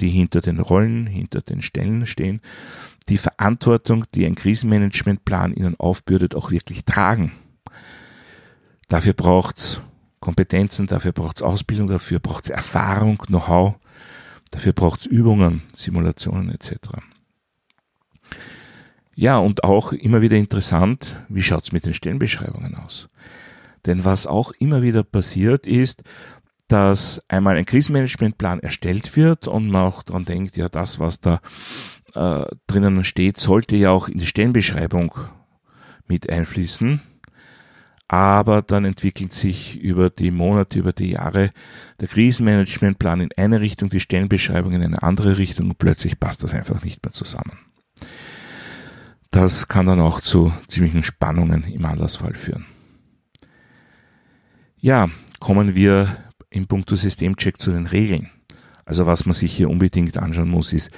die 0.00 0.08
hinter 0.08 0.40
den 0.40 0.60
Rollen, 0.60 1.06
hinter 1.06 1.40
den 1.40 1.62
Stellen 1.62 2.06
stehen, 2.06 2.40
die 3.08 3.18
Verantwortung, 3.18 4.04
die 4.14 4.26
ein 4.26 4.34
Krisenmanagementplan 4.34 5.54
ihnen 5.54 5.78
aufbürdet, 5.78 6.34
auch 6.34 6.50
wirklich 6.50 6.84
tragen. 6.84 7.32
Dafür 8.88 9.14
braucht's 9.14 9.80
Kompetenzen, 10.20 10.86
dafür 10.86 11.12
braucht's 11.12 11.42
Ausbildung, 11.42 11.86
dafür 11.86 12.18
braucht's 12.18 12.50
Erfahrung, 12.50 13.18
Know-how, 13.18 13.76
dafür 14.50 14.72
braucht's 14.72 15.06
Übungen, 15.06 15.62
Simulationen 15.74 16.50
etc. 16.50 16.72
Ja, 19.14 19.38
und 19.38 19.64
auch 19.64 19.92
immer 19.92 20.20
wieder 20.20 20.36
interessant, 20.36 21.16
wie 21.28 21.42
schaut's 21.42 21.72
mit 21.72 21.86
den 21.86 21.94
Stellenbeschreibungen 21.94 22.74
aus? 22.74 23.08
Denn 23.86 24.04
was 24.04 24.26
auch 24.26 24.52
immer 24.58 24.82
wieder 24.82 25.04
passiert 25.04 25.66
ist, 25.66 26.02
dass 26.68 27.20
einmal 27.28 27.56
ein 27.56 27.66
Krisenmanagementplan 27.66 28.60
erstellt 28.60 29.16
wird 29.16 29.48
und 29.48 29.68
man 29.68 29.82
auch 29.82 30.02
daran 30.02 30.24
denkt, 30.24 30.56
ja, 30.56 30.68
das, 30.68 30.98
was 30.98 31.20
da 31.20 31.40
äh, 32.14 32.44
drinnen 32.66 33.04
steht, 33.04 33.38
sollte 33.38 33.76
ja 33.76 33.90
auch 33.90 34.08
in 34.08 34.18
die 34.18 34.26
Stellenbeschreibung 34.26 35.14
mit 36.06 36.30
einfließen. 36.30 37.00
Aber 38.08 38.62
dann 38.62 38.84
entwickelt 38.84 39.34
sich 39.34 39.80
über 39.80 40.10
die 40.10 40.30
Monate, 40.30 40.78
über 40.78 40.92
die 40.92 41.10
Jahre 41.10 41.50
der 42.00 42.06
Krisenmanagementplan 42.06 43.20
in 43.20 43.30
eine 43.36 43.60
Richtung, 43.60 43.88
die 43.88 44.00
Stellenbeschreibung 44.00 44.72
in 44.72 44.82
eine 44.82 45.02
andere 45.02 45.38
Richtung 45.38 45.70
und 45.70 45.78
plötzlich 45.78 46.20
passt 46.20 46.44
das 46.44 46.54
einfach 46.54 46.84
nicht 46.84 47.04
mehr 47.04 47.12
zusammen. 47.12 47.58
Das 49.32 49.66
kann 49.66 49.86
dann 49.86 50.00
auch 50.00 50.20
zu 50.20 50.52
ziemlichen 50.68 51.02
Spannungen 51.02 51.64
im 51.64 51.84
Anlassfall 51.84 52.34
führen. 52.34 52.66
Ja, 54.80 55.10
kommen 55.40 55.74
wir 55.74 56.16
im 56.56 56.66
Punkto 56.66 56.96
Systemcheck 56.96 57.60
zu 57.60 57.70
den 57.70 57.86
Regeln. 57.86 58.30
Also 58.84 59.06
was 59.06 59.26
man 59.26 59.34
sich 59.34 59.52
hier 59.52 59.68
unbedingt 59.68 60.16
anschauen 60.16 60.48
muss, 60.48 60.72
ist 60.72 60.90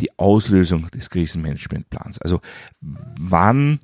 die 0.00 0.16
Auslösung 0.18 0.88
des 0.88 1.10
Krisenmanagementplans. 1.10 2.20
Also 2.20 2.40
wann 2.80 3.78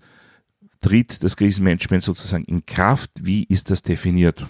tritt 0.80 1.22
das 1.22 1.36
Krisenmanagement 1.36 2.02
sozusagen 2.02 2.44
in 2.44 2.66
Kraft? 2.66 3.10
Wie 3.20 3.44
ist 3.44 3.70
das 3.70 3.82
definiert? 3.82 4.46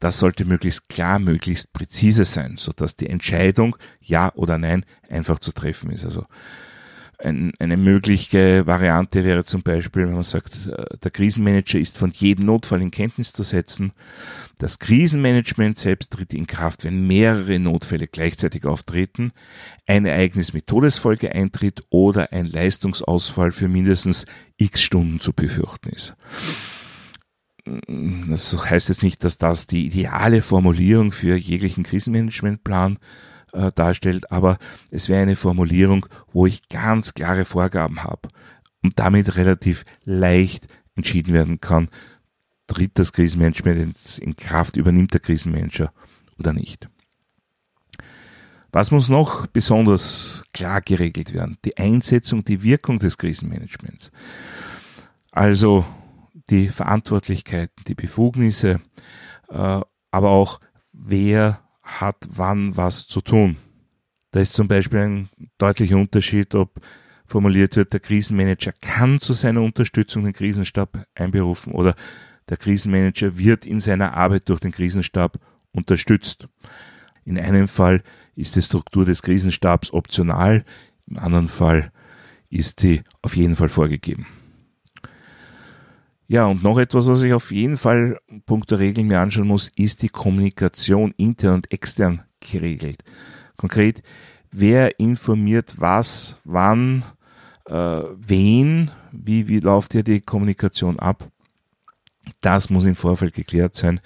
Das 0.00 0.18
sollte 0.18 0.44
möglichst 0.44 0.88
klar, 0.88 1.18
möglichst 1.18 1.72
präzise 1.72 2.24
sein, 2.24 2.56
sodass 2.56 2.96
die 2.96 3.08
Entscheidung 3.08 3.76
ja 4.00 4.32
oder 4.34 4.58
nein 4.58 4.84
einfach 5.08 5.38
zu 5.38 5.52
treffen 5.52 5.90
ist. 5.90 6.04
Also 6.04 6.26
ein, 7.18 7.52
eine 7.58 7.76
mögliche 7.76 8.66
Variante 8.66 9.24
wäre 9.24 9.44
zum 9.44 9.62
Beispiel, 9.62 10.06
wenn 10.06 10.14
man 10.14 10.22
sagt, 10.22 10.66
äh, 10.66 10.98
der 11.02 11.10
Krisenmanager 11.10 11.78
ist 11.78 11.98
von 11.98 12.10
jedem 12.10 12.46
Notfall 12.46 12.82
in 12.82 12.90
Kenntnis 12.90 13.32
zu 13.32 13.42
setzen. 13.42 13.92
Das 14.58 14.78
Krisenmanagement 14.78 15.78
selbst 15.78 16.12
tritt 16.12 16.34
in 16.34 16.46
Kraft, 16.46 16.84
wenn 16.84 17.06
mehrere 17.06 17.58
Notfälle 17.58 18.06
gleichzeitig 18.06 18.64
auftreten, 18.64 19.32
ein 19.86 20.04
Ereignis 20.06 20.52
mit 20.52 20.66
Todesfolge 20.66 21.32
eintritt 21.32 21.84
oder 21.90 22.32
ein 22.32 22.46
Leistungsausfall 22.46 23.52
für 23.52 23.68
mindestens 23.68 24.26
x 24.56 24.82
Stunden 24.82 25.20
zu 25.20 25.32
befürchten 25.32 25.90
ist. 25.90 26.14
das 28.28 28.56
heißt 28.70 28.88
jetzt 28.88 29.02
nicht, 29.02 29.24
dass 29.24 29.38
das 29.38 29.66
die 29.66 29.86
ideale 29.86 30.40
Formulierung 30.40 31.12
für 31.12 31.36
jeglichen 31.36 31.84
Krisenmanagementplan 31.84 32.98
äh, 33.52 33.70
darstellt, 33.74 34.30
aber 34.30 34.58
es 34.90 35.08
wäre 35.08 35.22
eine 35.22 35.36
Formulierung, 35.36 36.06
wo 36.28 36.46
ich 36.46 36.68
ganz 36.68 37.14
klare 37.14 37.44
Vorgaben 37.44 38.04
habe 38.04 38.28
und 38.82 38.98
damit 38.98 39.36
relativ 39.36 39.84
leicht 40.04 40.68
entschieden 40.94 41.32
werden 41.32 41.60
kann, 41.60 41.88
tritt 42.66 42.98
das 42.98 43.12
Krisenmanagement 43.12 44.18
in 44.18 44.36
Kraft, 44.36 44.76
übernimmt 44.76 45.12
der 45.12 45.20
Krisenmanager 45.20 45.92
oder 46.38 46.52
nicht. 46.52 46.88
Was 48.72 48.90
muss 48.90 49.08
noch 49.08 49.46
besonders 49.46 50.42
klar 50.52 50.80
geregelt 50.80 51.32
werden? 51.32 51.56
Die 51.64 51.78
Einsetzung, 51.78 52.44
die 52.44 52.62
Wirkung 52.62 52.98
des 52.98 53.16
Krisenmanagements. 53.16 54.10
Also 55.30 55.86
die 56.50 56.68
Verantwortlichkeiten, 56.68 57.84
die 57.86 57.94
Befugnisse, 57.94 58.80
äh, 59.48 59.80
aber 60.10 60.30
auch 60.30 60.60
wer 60.92 61.60
hat 61.86 62.16
wann 62.28 62.76
was 62.76 63.06
zu 63.06 63.20
tun. 63.20 63.56
Da 64.32 64.40
ist 64.40 64.52
zum 64.52 64.68
Beispiel 64.68 64.98
ein 64.98 65.28
deutlicher 65.56 65.96
Unterschied, 65.96 66.54
ob 66.54 66.80
formuliert 67.24 67.76
wird, 67.76 67.92
der 67.92 68.00
Krisenmanager 68.00 68.72
kann 68.80 69.20
zu 69.20 69.32
seiner 69.32 69.62
Unterstützung 69.62 70.24
den 70.24 70.32
Krisenstab 70.32 71.06
einberufen 71.14 71.72
oder 71.72 71.94
der 72.48 72.56
Krisenmanager 72.56 73.38
wird 73.38 73.66
in 73.66 73.80
seiner 73.80 74.14
Arbeit 74.14 74.48
durch 74.48 74.60
den 74.60 74.72
Krisenstab 74.72 75.38
unterstützt. 75.72 76.48
In 77.24 77.38
einem 77.38 77.66
Fall 77.66 78.02
ist 78.36 78.54
die 78.54 78.62
Struktur 78.62 79.04
des 79.04 79.22
Krisenstabs 79.22 79.92
optional, 79.92 80.64
im 81.08 81.18
anderen 81.18 81.48
Fall 81.48 81.90
ist 82.50 82.82
die 82.82 83.02
auf 83.22 83.36
jeden 83.36 83.56
Fall 83.56 83.68
vorgegeben. 83.68 84.26
Ja, 86.28 86.46
und 86.46 86.62
noch 86.62 86.78
etwas, 86.78 87.06
was 87.06 87.22
ich 87.22 87.32
auf 87.32 87.52
jeden 87.52 87.76
Fall 87.76 88.18
punkto 88.46 88.74
Regeln 88.74 89.06
mir 89.06 89.20
anschauen 89.20 89.46
muss, 89.46 89.70
ist 89.76 90.02
die 90.02 90.08
Kommunikation 90.08 91.14
intern 91.16 91.54
und 91.54 91.72
extern 91.72 92.22
geregelt. 92.40 93.04
Konkret, 93.56 94.02
wer 94.50 94.98
informiert 94.98 95.76
was, 95.78 96.40
wann, 96.44 97.04
äh, 97.66 97.74
wen, 98.16 98.90
wie, 99.12 99.46
wie 99.46 99.60
läuft 99.60 99.92
hier 99.92 100.02
die 100.02 100.20
Kommunikation 100.20 100.98
ab? 100.98 101.30
Das 102.40 102.70
muss 102.70 102.84
im 102.84 102.96
Vorfeld 102.96 103.34
geklärt 103.34 103.76
sein, 103.76 104.00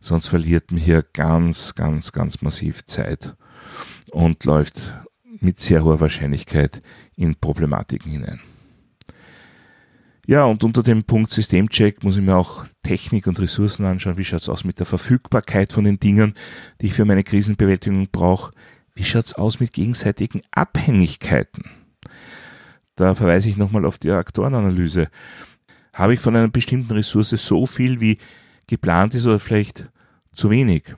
sonst 0.00 0.26
verliert 0.28 0.70
man 0.70 0.80
hier 0.80 1.02
ganz, 1.14 1.74
ganz, 1.74 2.12
ganz 2.12 2.42
massiv 2.42 2.84
Zeit 2.84 3.34
und 4.10 4.44
läuft 4.44 4.92
mit 5.40 5.58
sehr 5.58 5.82
hoher 5.82 6.00
Wahrscheinlichkeit 6.00 6.82
in 7.16 7.34
Problematiken 7.34 8.12
hinein. 8.12 8.40
Ja, 10.26 10.44
und 10.44 10.62
unter 10.62 10.84
dem 10.84 11.02
Punkt 11.02 11.30
Systemcheck 11.30 12.04
muss 12.04 12.16
ich 12.16 12.22
mir 12.22 12.36
auch 12.36 12.64
Technik 12.84 13.26
und 13.26 13.40
Ressourcen 13.40 13.84
anschauen. 13.84 14.18
Wie 14.18 14.24
schaut's 14.24 14.48
aus 14.48 14.64
mit 14.64 14.78
der 14.78 14.86
Verfügbarkeit 14.86 15.72
von 15.72 15.84
den 15.84 15.98
Dingen, 15.98 16.34
die 16.80 16.86
ich 16.86 16.94
für 16.94 17.04
meine 17.04 17.24
Krisenbewältigung 17.24 18.08
brauche? 18.12 18.52
Wie 18.94 19.02
schaut's 19.02 19.34
aus 19.34 19.58
mit 19.58 19.72
gegenseitigen 19.72 20.42
Abhängigkeiten? 20.52 21.64
Da 22.94 23.16
verweise 23.16 23.48
ich 23.48 23.56
nochmal 23.56 23.84
auf 23.84 23.98
die 23.98 24.12
Aktorenanalyse. 24.12 25.08
Habe 25.92 26.14
ich 26.14 26.20
von 26.20 26.36
einer 26.36 26.48
bestimmten 26.48 26.92
Ressource 26.92 27.30
so 27.30 27.66
viel, 27.66 28.00
wie 28.00 28.18
geplant 28.68 29.14
ist 29.14 29.26
oder 29.26 29.40
vielleicht 29.40 29.90
zu 30.34 30.50
wenig? 30.50 30.94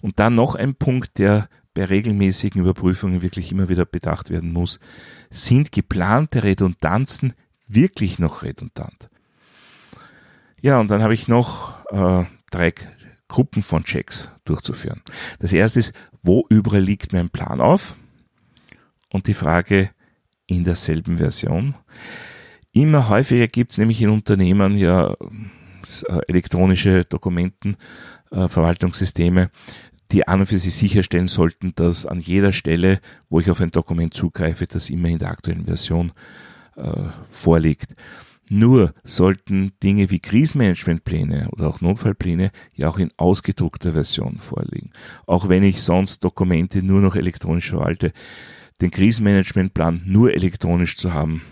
Und 0.00 0.18
dann 0.18 0.34
noch 0.34 0.54
ein 0.54 0.74
Punkt, 0.74 1.18
der 1.18 1.48
bei 1.74 1.84
regelmäßigen 1.84 2.62
Überprüfungen 2.62 3.20
wirklich 3.20 3.52
immer 3.52 3.68
wieder 3.68 3.84
bedacht 3.84 4.30
werden 4.30 4.52
muss. 4.52 4.80
Sind 5.28 5.70
geplante 5.70 6.42
Redundanzen 6.42 7.34
wirklich 7.68 8.18
noch 8.18 8.42
redundant? 8.42 9.10
Ja, 10.60 10.80
und 10.80 10.90
dann 10.90 11.02
habe 11.02 11.14
ich 11.14 11.28
noch 11.28 11.84
äh, 11.90 12.24
drei 12.50 12.72
Gruppen 13.28 13.62
von 13.62 13.84
Checks 13.84 14.30
durchzuführen. 14.44 15.02
Das 15.38 15.52
erste 15.52 15.80
ist, 15.80 15.92
wo 16.22 16.46
überall 16.48 16.80
liegt 16.80 17.12
mein 17.12 17.30
Plan 17.30 17.60
auf? 17.60 17.96
Und 19.10 19.26
die 19.26 19.34
Frage 19.34 19.90
in 20.46 20.64
derselben 20.64 21.18
Version. 21.18 21.74
Immer 22.72 23.08
häufiger 23.08 23.48
gibt 23.48 23.72
es 23.72 23.78
nämlich 23.78 24.02
in 24.02 24.10
Unternehmen 24.10 24.76
ja 24.76 25.14
äh, 26.08 26.20
elektronische 26.28 27.04
Dokumenten, 27.04 27.76
äh, 28.30 28.48
die 30.12 30.28
an 30.28 30.40
und 30.40 30.46
für 30.46 30.58
sich 30.58 30.74
sicherstellen 30.74 31.28
sollten, 31.28 31.74
dass 31.74 32.06
an 32.06 32.20
jeder 32.20 32.52
Stelle, 32.52 33.00
wo 33.28 33.40
ich 33.40 33.50
auf 33.50 33.60
ein 33.60 33.72
Dokument 33.72 34.14
zugreife, 34.14 34.66
das 34.66 34.90
immer 34.90 35.08
in 35.08 35.18
der 35.18 35.30
aktuellen 35.30 35.66
Version 35.66 36.12
vorliegt. 37.28 37.94
Nur 38.48 38.94
sollten 39.02 39.72
Dinge 39.82 40.10
wie 40.10 40.20
Krisenmanagementpläne 40.20 41.48
oder 41.50 41.66
auch 41.68 41.80
Notfallpläne 41.80 42.52
ja 42.74 42.88
auch 42.88 42.98
in 42.98 43.10
ausgedruckter 43.16 43.92
Version 43.92 44.38
vorliegen. 44.38 44.92
Auch 45.26 45.48
wenn 45.48 45.64
ich 45.64 45.82
sonst 45.82 46.22
Dokumente 46.22 46.82
nur 46.82 47.00
noch 47.00 47.16
elektronisch 47.16 47.70
verwalte. 47.70 48.12
Den 48.80 48.90
Krisenmanagementplan 48.90 50.02
nur 50.04 50.32
elektronisch 50.32 50.96
zu 50.96 51.12
haben, 51.12 51.42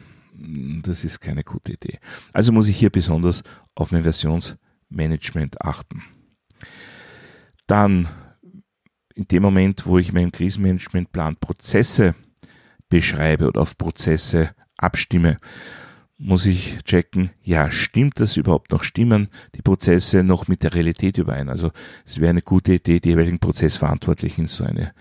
das 0.82 1.04
ist 1.04 1.20
keine 1.20 1.42
gute 1.42 1.72
Idee. 1.72 1.98
Also 2.32 2.52
muss 2.52 2.68
ich 2.68 2.76
hier 2.76 2.90
besonders 2.90 3.42
auf 3.74 3.90
mein 3.90 4.02
Versionsmanagement 4.02 5.62
achten. 5.62 6.02
Dann 7.66 8.08
in 9.14 9.26
dem 9.26 9.42
Moment, 9.42 9.87
wo 9.87 9.98
ich 9.98 10.12
meinen 10.12 10.32
Krisenmanagementplan 10.32 11.37
Prozesse 11.37 12.14
beschreibe 12.88 13.48
oder 13.48 13.62
auf 13.62 13.78
Prozesse 13.78 14.50
abstimme, 14.76 15.38
muss 16.18 16.46
ich 16.46 16.78
checken, 16.84 17.30
ja, 17.42 17.70
stimmt 17.70 18.20
das 18.20 18.37
überhaupt 18.37 18.70
noch? 18.70 18.84
Stimmen 18.84 19.28
die 19.56 19.62
Prozesse 19.62 20.22
noch 20.22 20.48
mit 20.48 20.62
der 20.62 20.74
Realität 20.74 21.18
überein? 21.18 21.48
Also 21.48 21.70
es 22.06 22.20
wäre 22.20 22.30
eine 22.30 22.42
gute 22.42 22.74
Idee, 22.74 23.00
die 23.00 23.10
jeweiligen 23.10 23.40
Prozessverantwortlichen 23.40 24.42
in 24.42 24.48
so 24.48 24.64
eine 24.64 24.92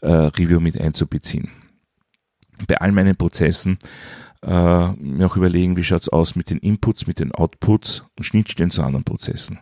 äh, 0.00 0.10
Review 0.10 0.60
mit 0.60 0.80
einzubeziehen. 0.80 1.50
Bei 2.68 2.76
all 2.80 2.92
meinen 2.92 3.16
Prozessen 3.16 3.78
äh, 4.42 4.92
mir 4.92 5.26
auch 5.26 5.36
überlegen, 5.36 5.76
wie 5.76 5.84
schaut's 5.84 6.08
aus 6.08 6.36
mit 6.36 6.50
den 6.50 6.58
Inputs, 6.58 7.06
mit 7.06 7.18
den 7.18 7.32
Outputs 7.32 8.04
und 8.16 8.24
Schnittstellen 8.24 8.70
zu 8.70 8.82
anderen 8.82 9.04
Prozessen. 9.04 9.58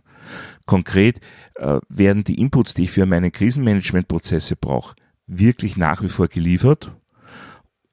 Konkret 0.67 1.21
äh, 1.57 1.81
werden 1.89 2.25
die 2.25 2.39
Inputs, 2.39 2.75
die 2.75 2.85
ich 2.85 2.91
für 2.91 3.07
meine 3.07 3.31
Krisenmanagementprozesse 3.31 4.57
brauche, 4.57 4.95
wirklich 5.27 5.77
nach 5.77 6.03
wie 6.03 6.09
vor 6.09 6.29
geliefert 6.29 6.93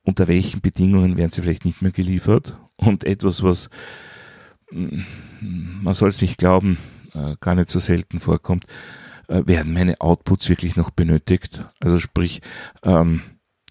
unter 0.03 0.27
welchen 0.27 0.61
Bedingungen 0.61 1.17
werden 1.17 1.31
sie 1.31 1.41
vielleicht 1.41 1.65
nicht 1.65 1.81
mehr 1.81 1.91
geliefert 1.91 2.57
und 2.77 3.03
etwas, 3.03 3.43
was 3.43 3.69
mm, 4.71 5.01
man 5.81 5.93
soll 5.93 6.09
es 6.09 6.21
nicht 6.21 6.37
glauben, 6.37 6.77
äh, 7.13 7.35
gar 7.39 7.55
nicht 7.55 7.69
so 7.69 7.79
selten 7.79 8.19
vorkommt, 8.19 8.65
äh, 9.27 9.43
werden 9.45 9.73
meine 9.73 10.01
Outputs 10.01 10.49
wirklich 10.49 10.75
noch 10.75 10.89
benötigt? 10.89 11.65
Also 11.79 11.99
sprich, 11.99 12.41
ähm, 12.83 13.21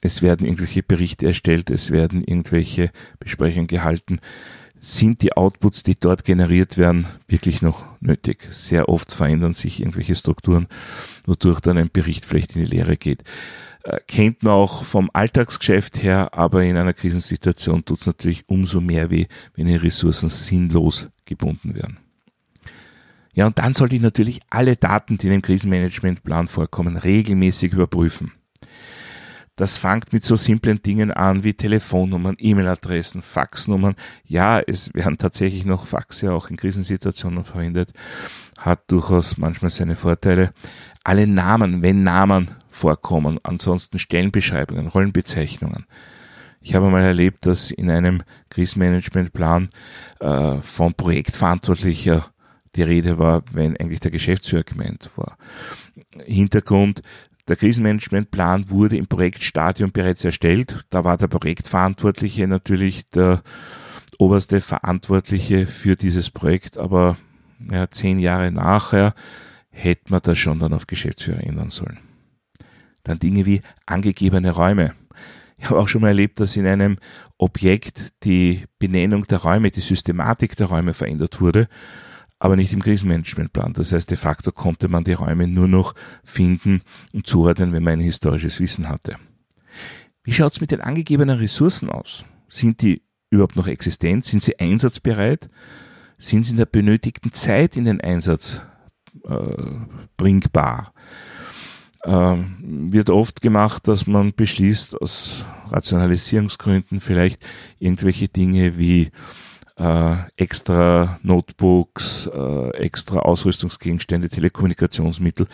es 0.00 0.22
werden 0.22 0.46
irgendwelche 0.46 0.82
Berichte 0.82 1.26
erstellt, 1.26 1.70
es 1.70 1.90
werden 1.90 2.22
irgendwelche 2.22 2.90
Besprechungen 3.18 3.66
gehalten. 3.66 4.20
Sind 4.80 5.22
die 5.22 5.32
Outputs, 5.36 5.82
die 5.82 5.96
dort 5.96 6.24
generiert 6.24 6.78
werden, 6.78 7.06
wirklich 7.26 7.62
noch 7.62 8.00
nötig? 8.00 8.46
Sehr 8.52 8.88
oft 8.88 9.12
verändern 9.12 9.54
sich 9.54 9.80
irgendwelche 9.80 10.14
Strukturen, 10.14 10.68
wodurch 11.26 11.58
dann 11.58 11.78
ein 11.78 11.90
Bericht 11.92 12.24
vielleicht 12.24 12.54
in 12.54 12.62
die 12.62 12.70
Lehre 12.70 12.96
geht. 12.96 13.24
Äh, 13.88 14.00
kennt 14.06 14.42
man 14.42 14.52
auch 14.52 14.84
vom 14.84 15.08
Alltagsgeschäft 15.14 16.02
her, 16.02 16.34
aber 16.34 16.62
in 16.62 16.76
einer 16.76 16.92
Krisensituation 16.92 17.86
tut 17.86 18.00
es 18.00 18.06
natürlich 18.06 18.46
umso 18.46 18.82
mehr 18.82 19.10
weh, 19.10 19.26
wenn 19.54 19.66
die 19.66 19.76
Ressourcen 19.76 20.28
sinnlos 20.28 21.08
gebunden 21.24 21.74
werden. 21.74 21.96
Ja, 23.32 23.46
und 23.46 23.58
dann 23.58 23.72
sollte 23.72 23.96
ich 23.96 24.02
natürlich 24.02 24.40
alle 24.50 24.76
Daten, 24.76 25.16
die 25.16 25.28
in 25.28 25.32
dem 25.32 25.42
Krisenmanagementplan 25.42 26.48
vorkommen, 26.48 26.98
regelmäßig 26.98 27.72
überprüfen. 27.72 28.32
Das 29.56 29.78
fängt 29.78 30.12
mit 30.12 30.24
so 30.24 30.36
simplen 30.36 30.82
Dingen 30.82 31.10
an 31.10 31.42
wie 31.42 31.54
Telefonnummern, 31.54 32.36
E-Mail-Adressen, 32.38 33.22
Faxnummern. 33.22 33.96
Ja, 34.24 34.60
es 34.60 34.92
werden 34.92 35.16
tatsächlich 35.16 35.64
noch 35.64 35.86
Faxe 35.86 36.32
auch 36.32 36.50
in 36.50 36.56
Krisensituationen 36.56 37.42
verwendet. 37.42 37.92
Hat 38.58 38.82
durchaus 38.88 39.38
manchmal 39.38 39.70
seine 39.70 39.96
Vorteile. 39.96 40.52
Alle 41.04 41.26
Namen, 41.26 41.80
wenn 41.80 42.02
Namen 42.02 42.50
vorkommen, 42.78 43.38
ansonsten 43.42 43.98
Stellenbeschreibungen, 43.98 44.86
Rollenbezeichnungen. 44.86 45.86
Ich 46.60 46.74
habe 46.74 46.90
mal 46.90 47.02
erlebt, 47.02 47.46
dass 47.46 47.70
in 47.70 47.90
einem 47.90 48.22
Krisenmanagementplan 48.50 49.68
äh, 50.20 50.60
von 50.60 50.94
Projektverantwortlicher 50.94 52.26
die 52.74 52.82
Rede 52.82 53.18
war, 53.18 53.42
wenn 53.52 53.76
eigentlich 53.76 54.00
der 54.00 54.10
Geschäftsführer 54.10 54.64
gemeint 54.64 55.10
war. 55.16 55.36
Hintergrund, 56.24 57.02
der 57.48 57.56
Krisenmanagementplan 57.56 58.70
wurde 58.70 58.96
im 58.96 59.06
Projektstadium 59.06 59.90
bereits 59.92 60.24
erstellt. 60.24 60.84
Da 60.90 61.04
war 61.04 61.16
der 61.16 61.28
Projektverantwortliche 61.28 62.46
natürlich 62.46 63.08
der 63.10 63.42
oberste 64.18 64.60
Verantwortliche 64.60 65.66
für 65.66 65.96
dieses 65.96 66.30
Projekt, 66.30 66.76
aber 66.76 67.16
ja, 67.70 67.88
zehn 67.90 68.18
Jahre 68.18 68.52
nachher 68.52 69.14
hätte 69.70 70.10
man 70.10 70.20
das 70.22 70.38
schon 70.38 70.58
dann 70.58 70.74
auf 70.74 70.86
Geschäftsführer 70.86 71.42
ändern 71.42 71.70
sollen. 71.70 72.07
Dann 73.08 73.18
Dinge 73.18 73.46
wie 73.46 73.62
angegebene 73.86 74.50
Räume. 74.52 74.94
Ich 75.58 75.64
habe 75.64 75.80
auch 75.80 75.88
schon 75.88 76.02
mal 76.02 76.08
erlebt, 76.08 76.38
dass 76.38 76.56
in 76.56 76.66
einem 76.66 76.98
Objekt 77.36 78.12
die 78.22 78.64
Benennung 78.78 79.26
der 79.26 79.38
Räume, 79.38 79.70
die 79.70 79.80
Systematik 79.80 80.54
der 80.56 80.68
Räume 80.68 80.94
verändert 80.94 81.40
wurde. 81.40 81.68
aber 82.38 82.56
nicht 82.56 82.72
im 82.72 82.82
Krisenmanagementplan. 82.82 83.72
Das 83.72 83.92
heißt, 83.92 84.10
de 84.10 84.16
facto 84.16 84.52
konnte 84.52 84.88
man 84.88 85.04
die 85.04 85.12
Räume 85.12 85.48
nur 85.48 85.68
noch 85.68 85.94
finden 86.22 86.82
und 87.12 87.26
zuordnen, 87.26 87.72
wenn 87.72 87.82
man 87.82 87.94
ein 87.94 88.00
historisches 88.00 88.60
Wissen 88.60 88.88
hatte. 88.88 89.16
Wie 90.22 90.32
schaut 90.32 90.52
es 90.52 90.60
mit 90.60 90.70
den 90.70 90.80
angegebenen 90.80 91.38
Ressourcen 91.38 91.90
aus? 91.90 92.24
Sind 92.48 92.82
die 92.82 93.02
überhaupt 93.30 93.56
noch 93.56 93.66
existent? 93.66 94.24
Sind 94.24 94.42
sie 94.42 94.58
einsatzbereit? 94.58 95.50
Sind 96.18 96.44
sie 96.44 96.52
in 96.52 96.56
der 96.58 96.66
benötigten 96.66 97.32
Zeit 97.32 97.76
in 97.76 97.84
den 97.84 98.00
Einsatz 98.00 98.62
äh, 99.24 99.54
bringbar? 100.16 100.92
Ähm, 102.08 102.90
wird 102.90 103.10
oft 103.10 103.42
gemacht, 103.42 103.86
dass 103.86 104.06
man 104.06 104.32
beschließt, 104.32 104.98
aus 105.02 105.44
Rationalisierungsgründen 105.66 107.02
vielleicht 107.02 107.44
irgendwelche 107.78 108.28
Dinge 108.28 108.78
wie 108.78 109.10
äh, 109.76 110.16
extra 110.38 111.20
Notebooks, 111.22 112.30
äh, 112.32 112.70
extra 112.78 113.18
Ausrüstungsgegenstände, 113.18 114.30
Telekommunikationsmittel 114.30 115.48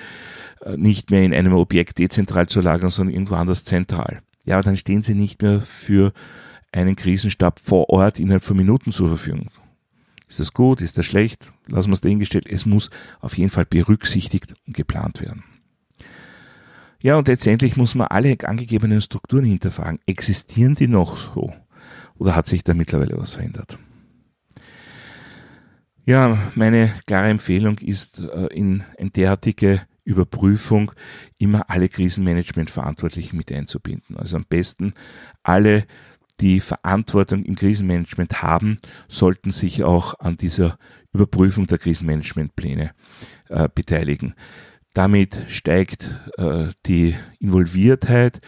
äh, 0.64 0.76
nicht 0.76 1.10
mehr 1.10 1.24
in 1.24 1.34
einem 1.34 1.54
Objekt 1.54 1.98
dezentral 1.98 2.46
zu 2.48 2.60
lagern, 2.60 2.90
sondern 2.90 3.14
irgendwo 3.14 3.34
anders 3.34 3.64
zentral. 3.64 4.22
Ja, 4.44 4.62
dann 4.62 4.76
stehen 4.76 5.02
sie 5.02 5.16
nicht 5.16 5.42
mehr 5.42 5.60
für 5.60 6.12
einen 6.70 6.94
Krisenstab 6.94 7.58
vor 7.58 7.90
Ort 7.90 8.20
innerhalb 8.20 8.44
von 8.44 8.56
Minuten 8.56 8.92
zur 8.92 9.08
Verfügung. 9.08 9.48
Ist 10.28 10.38
das 10.38 10.52
gut? 10.52 10.80
Ist 10.80 10.98
das 10.98 11.06
schlecht? 11.06 11.50
Lassen 11.66 11.90
wir 11.90 11.94
es 11.94 12.00
dahingestellt. 12.00 12.46
Es 12.48 12.64
muss 12.64 12.90
auf 13.20 13.36
jeden 13.36 13.50
Fall 13.50 13.64
berücksichtigt 13.64 14.54
und 14.68 14.76
geplant 14.76 15.20
werden. 15.20 15.42
Ja, 17.04 17.18
und 17.18 17.28
letztendlich 17.28 17.76
muss 17.76 17.94
man 17.94 18.06
alle 18.06 18.34
angegebenen 18.44 19.02
Strukturen 19.02 19.44
hinterfragen. 19.44 20.00
Existieren 20.06 20.74
die 20.74 20.88
noch 20.88 21.18
so? 21.18 21.52
Oder 22.16 22.34
hat 22.34 22.46
sich 22.46 22.64
da 22.64 22.72
mittlerweile 22.72 23.18
was 23.18 23.34
verändert? 23.34 23.78
Ja, 26.06 26.38
meine 26.54 26.94
klare 27.04 27.28
Empfehlung 27.28 27.76
ist, 27.76 28.20
äh, 28.20 28.46
in 28.46 28.84
eine 28.98 29.10
derartige 29.10 29.82
Überprüfung 30.04 30.92
immer 31.38 31.68
alle 31.68 31.90
Krisenmanagement-Verantwortlichen 31.90 33.36
mit 33.36 33.52
einzubinden. 33.52 34.16
Also 34.16 34.38
am 34.38 34.46
besten 34.48 34.94
alle, 35.42 35.84
die 36.40 36.60
Verantwortung 36.60 37.44
im 37.44 37.54
Krisenmanagement 37.54 38.40
haben, 38.40 38.78
sollten 39.08 39.50
sich 39.50 39.84
auch 39.84 40.18
an 40.20 40.38
dieser 40.38 40.78
Überprüfung 41.12 41.66
der 41.66 41.76
Krisenmanagementpläne 41.76 42.92
äh, 43.50 43.68
beteiligen. 43.74 44.34
Damit 44.94 45.42
steigt 45.48 46.20
äh, 46.38 46.68
die 46.86 47.16
Involviertheit 47.40 48.40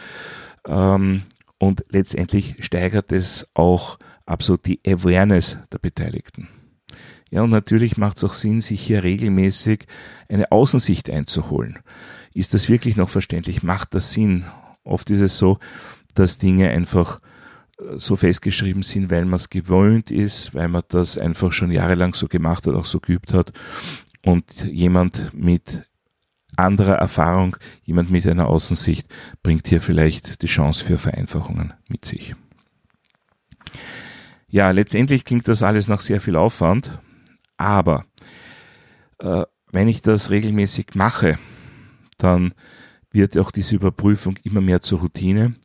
ähm, 0.66 1.24
und 1.58 1.84
letztendlich 1.90 2.54
steigert 2.60 3.12
es 3.12 3.48
auch 3.54 3.98
absolut 4.26 4.64
die 4.64 4.80
Awareness 4.86 5.58
der 5.72 5.78
Beteiligten. 5.78 6.48
Ja, 7.30 7.42
und 7.42 7.50
natürlich 7.50 7.96
macht 7.96 8.18
es 8.18 8.24
auch 8.24 8.32
Sinn, 8.32 8.60
sich 8.60 8.80
hier 8.80 9.02
regelmäßig 9.02 9.86
eine 10.28 10.52
Außensicht 10.52 11.10
einzuholen. 11.10 11.80
Ist 12.32 12.54
das 12.54 12.68
wirklich 12.68 12.96
noch 12.96 13.08
verständlich? 13.08 13.64
Macht 13.64 13.94
das 13.94 14.12
Sinn? 14.12 14.44
Oft 14.84 15.10
ist 15.10 15.20
es 15.20 15.38
so, 15.38 15.58
dass 16.14 16.38
Dinge 16.38 16.70
einfach 16.70 17.20
äh, 17.78 17.98
so 17.98 18.14
festgeschrieben 18.14 18.84
sind, 18.84 19.10
weil 19.10 19.24
man 19.24 19.34
es 19.34 19.50
gewöhnt 19.50 20.12
ist, 20.12 20.54
weil 20.54 20.68
man 20.68 20.82
das 20.88 21.18
einfach 21.18 21.52
schon 21.52 21.72
jahrelang 21.72 22.14
so 22.14 22.28
gemacht 22.28 22.68
hat, 22.68 22.74
auch 22.74 22.86
so 22.86 23.00
geübt 23.00 23.34
hat. 23.34 23.52
Und 24.24 24.64
jemand 24.64 25.34
mit 25.34 25.82
anderer 26.56 26.96
Erfahrung, 26.96 27.56
jemand 27.84 28.10
mit 28.10 28.26
einer 28.26 28.48
Außensicht 28.48 29.06
bringt 29.42 29.68
hier 29.68 29.80
vielleicht 29.80 30.42
die 30.42 30.46
Chance 30.46 30.84
für 30.84 30.98
Vereinfachungen 30.98 31.74
mit 31.88 32.04
sich. 32.04 32.34
Ja, 34.48 34.70
letztendlich 34.70 35.24
klingt 35.24 35.48
das 35.48 35.62
alles 35.62 35.88
nach 35.88 36.00
sehr 36.00 36.20
viel 36.20 36.36
Aufwand, 36.36 36.98
aber 37.56 38.04
äh, 39.18 39.42
wenn 39.72 39.88
ich 39.88 40.02
das 40.02 40.30
regelmäßig 40.30 40.94
mache, 40.94 41.38
dann 42.16 42.54
wird 43.16 43.36
auch 43.36 43.50
diese 43.50 43.74
Überprüfung 43.74 44.36
immer 44.44 44.60
mehr 44.60 44.80
zur 44.80 45.00
Routine 45.00 45.56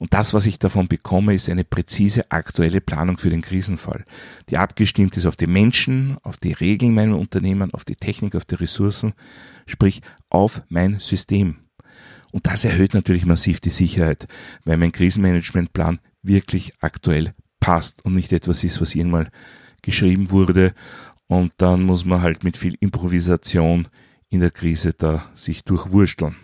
und 0.00 0.14
das, 0.14 0.32
was 0.32 0.46
ich 0.46 0.58
davon 0.58 0.88
bekomme, 0.88 1.34
ist 1.34 1.50
eine 1.50 1.62
präzise 1.62 2.30
aktuelle 2.30 2.80
Planung 2.80 3.18
für 3.18 3.28
den 3.28 3.42
Krisenfall, 3.42 4.06
die 4.48 4.56
abgestimmt 4.56 5.14
ist 5.18 5.26
auf 5.26 5.36
die 5.36 5.46
Menschen, 5.46 6.16
auf 6.22 6.38
die 6.38 6.52
Regeln 6.52 6.94
meinem 6.94 7.18
Unternehmen, 7.18 7.74
auf 7.74 7.84
die 7.84 7.96
Technik, 7.96 8.34
auf 8.34 8.46
die 8.46 8.54
Ressourcen, 8.54 9.12
sprich 9.66 10.00
auf 10.30 10.62
mein 10.70 10.98
System. 11.00 11.56
Und 12.32 12.46
das 12.46 12.64
erhöht 12.64 12.94
natürlich 12.94 13.26
massiv 13.26 13.60
die 13.60 13.68
Sicherheit, 13.68 14.26
weil 14.64 14.78
mein 14.78 14.92
Krisenmanagementplan 14.92 15.98
wirklich 16.22 16.72
aktuell 16.80 17.34
passt 17.60 18.02
und 18.02 18.14
nicht 18.14 18.32
etwas 18.32 18.64
ist, 18.64 18.80
was 18.80 18.94
irgendwann 18.94 19.28
geschrieben 19.82 20.30
wurde 20.30 20.72
und 21.26 21.52
dann 21.58 21.82
muss 21.82 22.06
man 22.06 22.22
halt 22.22 22.42
mit 22.42 22.56
viel 22.56 22.74
Improvisation 22.80 23.88
in 24.30 24.40
der 24.40 24.50
Krise 24.50 24.94
da 24.94 25.26
sich 25.34 25.62
durchwursteln. 25.62 26.36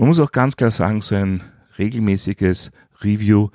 Man 0.00 0.08
muss 0.08 0.18
auch 0.18 0.32
ganz 0.32 0.56
klar 0.56 0.70
sagen, 0.70 1.02
so 1.02 1.14
ein 1.14 1.42
regelmäßiges 1.76 2.70
Review 3.02 3.50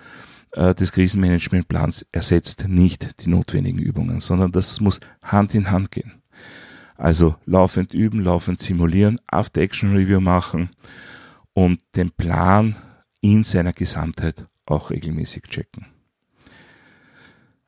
äh, 0.52 0.76
des 0.76 0.92
Krisenmanagementplans 0.92 2.06
ersetzt 2.12 2.68
nicht 2.68 3.20
die 3.24 3.30
notwendigen 3.32 3.80
Übungen, 3.80 4.20
sondern 4.20 4.52
das 4.52 4.80
muss 4.80 5.00
Hand 5.24 5.56
in 5.56 5.72
Hand 5.72 5.90
gehen. 5.90 6.22
Also 6.98 7.36
laufend 7.48 7.96
üben, 7.96 8.20
laufend 8.20 8.60
simulieren, 8.60 9.20
After-Action-Review 9.26 10.20
machen 10.20 10.70
und 11.54 11.80
den 11.96 12.12
Plan 12.12 12.76
in 13.22 13.44
seiner 13.44 13.74
Gesamtheit 13.74 14.46
auch 14.68 14.92
regelmäßig 14.92 15.46
checken. 15.46 15.88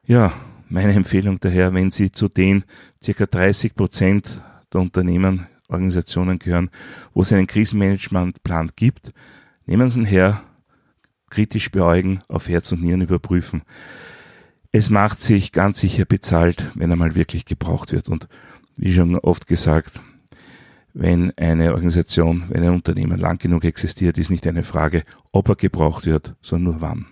Ja, 0.06 0.32
meine 0.70 0.94
Empfehlung 0.94 1.40
daher, 1.40 1.74
wenn 1.74 1.90
Sie 1.90 2.12
zu 2.12 2.28
den 2.28 2.64
circa 3.04 3.26
30 3.26 3.74
Prozent 3.74 4.40
der 4.72 4.82
Unternehmen, 4.82 5.48
Organisationen 5.68 6.40
gehören, 6.40 6.70
wo 7.14 7.22
es 7.22 7.34
einen 7.34 7.48
Krisenmanagementplan 7.48 8.72
gibt, 8.76 9.12
nehmen 9.66 9.90
Sie 9.90 10.00
ihn 10.00 10.06
her, 10.06 10.44
kritisch 11.30 11.72
beäugen, 11.72 12.20
auf 12.30 12.48
Herz 12.48 12.72
und 12.72 12.82
Nieren 12.82 13.02
überprüfen. 13.02 13.64
Es 14.72 14.90
macht 14.90 15.22
sich 15.22 15.52
ganz 15.52 15.80
sicher 15.80 16.06
bezahlt, 16.06 16.72
wenn 16.76 16.92
er 16.92 16.98
mal 16.98 17.16
wirklich 17.16 17.46
gebraucht 17.46 17.92
wird. 17.92 18.10
Und 18.10 18.28
wie 18.76 18.94
schon 18.94 19.18
oft 19.18 19.48
gesagt, 19.48 20.02
wenn 20.94 21.32
eine 21.38 21.74
Organisation, 21.74 22.46
wenn 22.50 22.64
ein 22.64 22.74
Unternehmen 22.74 23.20
lang 23.20 23.38
genug 23.38 23.66
existiert, 23.66 24.18
ist 24.18 24.32
nicht 24.32 24.48
eine 24.48 24.64
Frage, 24.64 25.04
ob 25.32 25.50
er 25.50 25.56
gebraucht 25.56 26.06
wird, 26.06 26.36
sondern 26.42 26.74
nur 26.74 26.82
wann. 26.82 27.06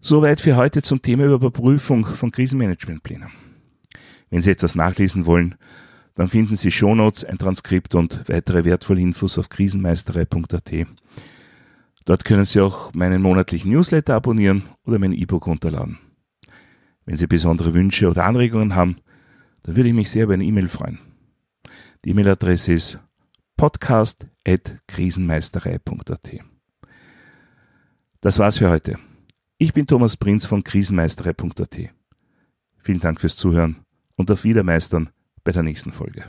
Soweit 0.00 0.40
für 0.40 0.56
heute 0.56 0.80
zum 0.80 1.02
Thema 1.02 1.24
Überprüfung 1.24 2.06
von 2.06 2.30
Krisenmanagementplänen. 2.30 3.30
Wenn 4.30 4.42
Sie 4.42 4.50
etwas 4.50 4.74
nachlesen 4.74 5.26
wollen, 5.26 5.56
dann 6.20 6.28
finden 6.28 6.54
Sie 6.54 6.70
Shownotes, 6.70 7.24
ein 7.24 7.38
Transkript 7.38 7.94
und 7.94 8.28
weitere 8.28 8.66
wertvolle 8.66 9.00
Infos 9.00 9.38
auf 9.38 9.48
krisenmeisterei.at. 9.48 10.70
Dort 12.04 12.24
können 12.24 12.44
Sie 12.44 12.60
auch 12.60 12.92
meinen 12.92 13.22
monatlichen 13.22 13.72
Newsletter 13.72 14.16
abonnieren 14.16 14.64
oder 14.84 14.98
mein 14.98 15.14
E-Book 15.14 15.46
runterladen. 15.46 15.98
Wenn 17.06 17.16
Sie 17.16 17.26
besondere 17.26 17.72
Wünsche 17.72 18.06
oder 18.06 18.26
Anregungen 18.26 18.74
haben, 18.74 18.98
dann 19.62 19.76
würde 19.76 19.88
ich 19.88 19.94
mich 19.94 20.10
sehr 20.10 20.24
über 20.24 20.34
eine 20.34 20.44
E-Mail 20.44 20.68
freuen. 20.68 20.98
Die 22.04 22.10
E-Mail-Adresse 22.10 22.74
ist 22.74 22.98
podcast.krisenmeisterei.at. 23.56 26.30
Das 28.20 28.38
war's 28.38 28.58
für 28.58 28.68
heute. 28.68 28.98
Ich 29.56 29.72
bin 29.72 29.86
Thomas 29.86 30.18
Prinz 30.18 30.44
von 30.44 30.64
krisenmeisterei.at. 30.64 31.78
Vielen 32.76 33.00
Dank 33.00 33.22
fürs 33.22 33.36
Zuhören 33.36 33.76
und 34.16 34.30
auf 34.30 34.44
Wiedermeistern 34.44 35.08
bei 35.44 35.52
der 35.52 35.62
nächsten 35.62 35.92
Folge. 35.92 36.24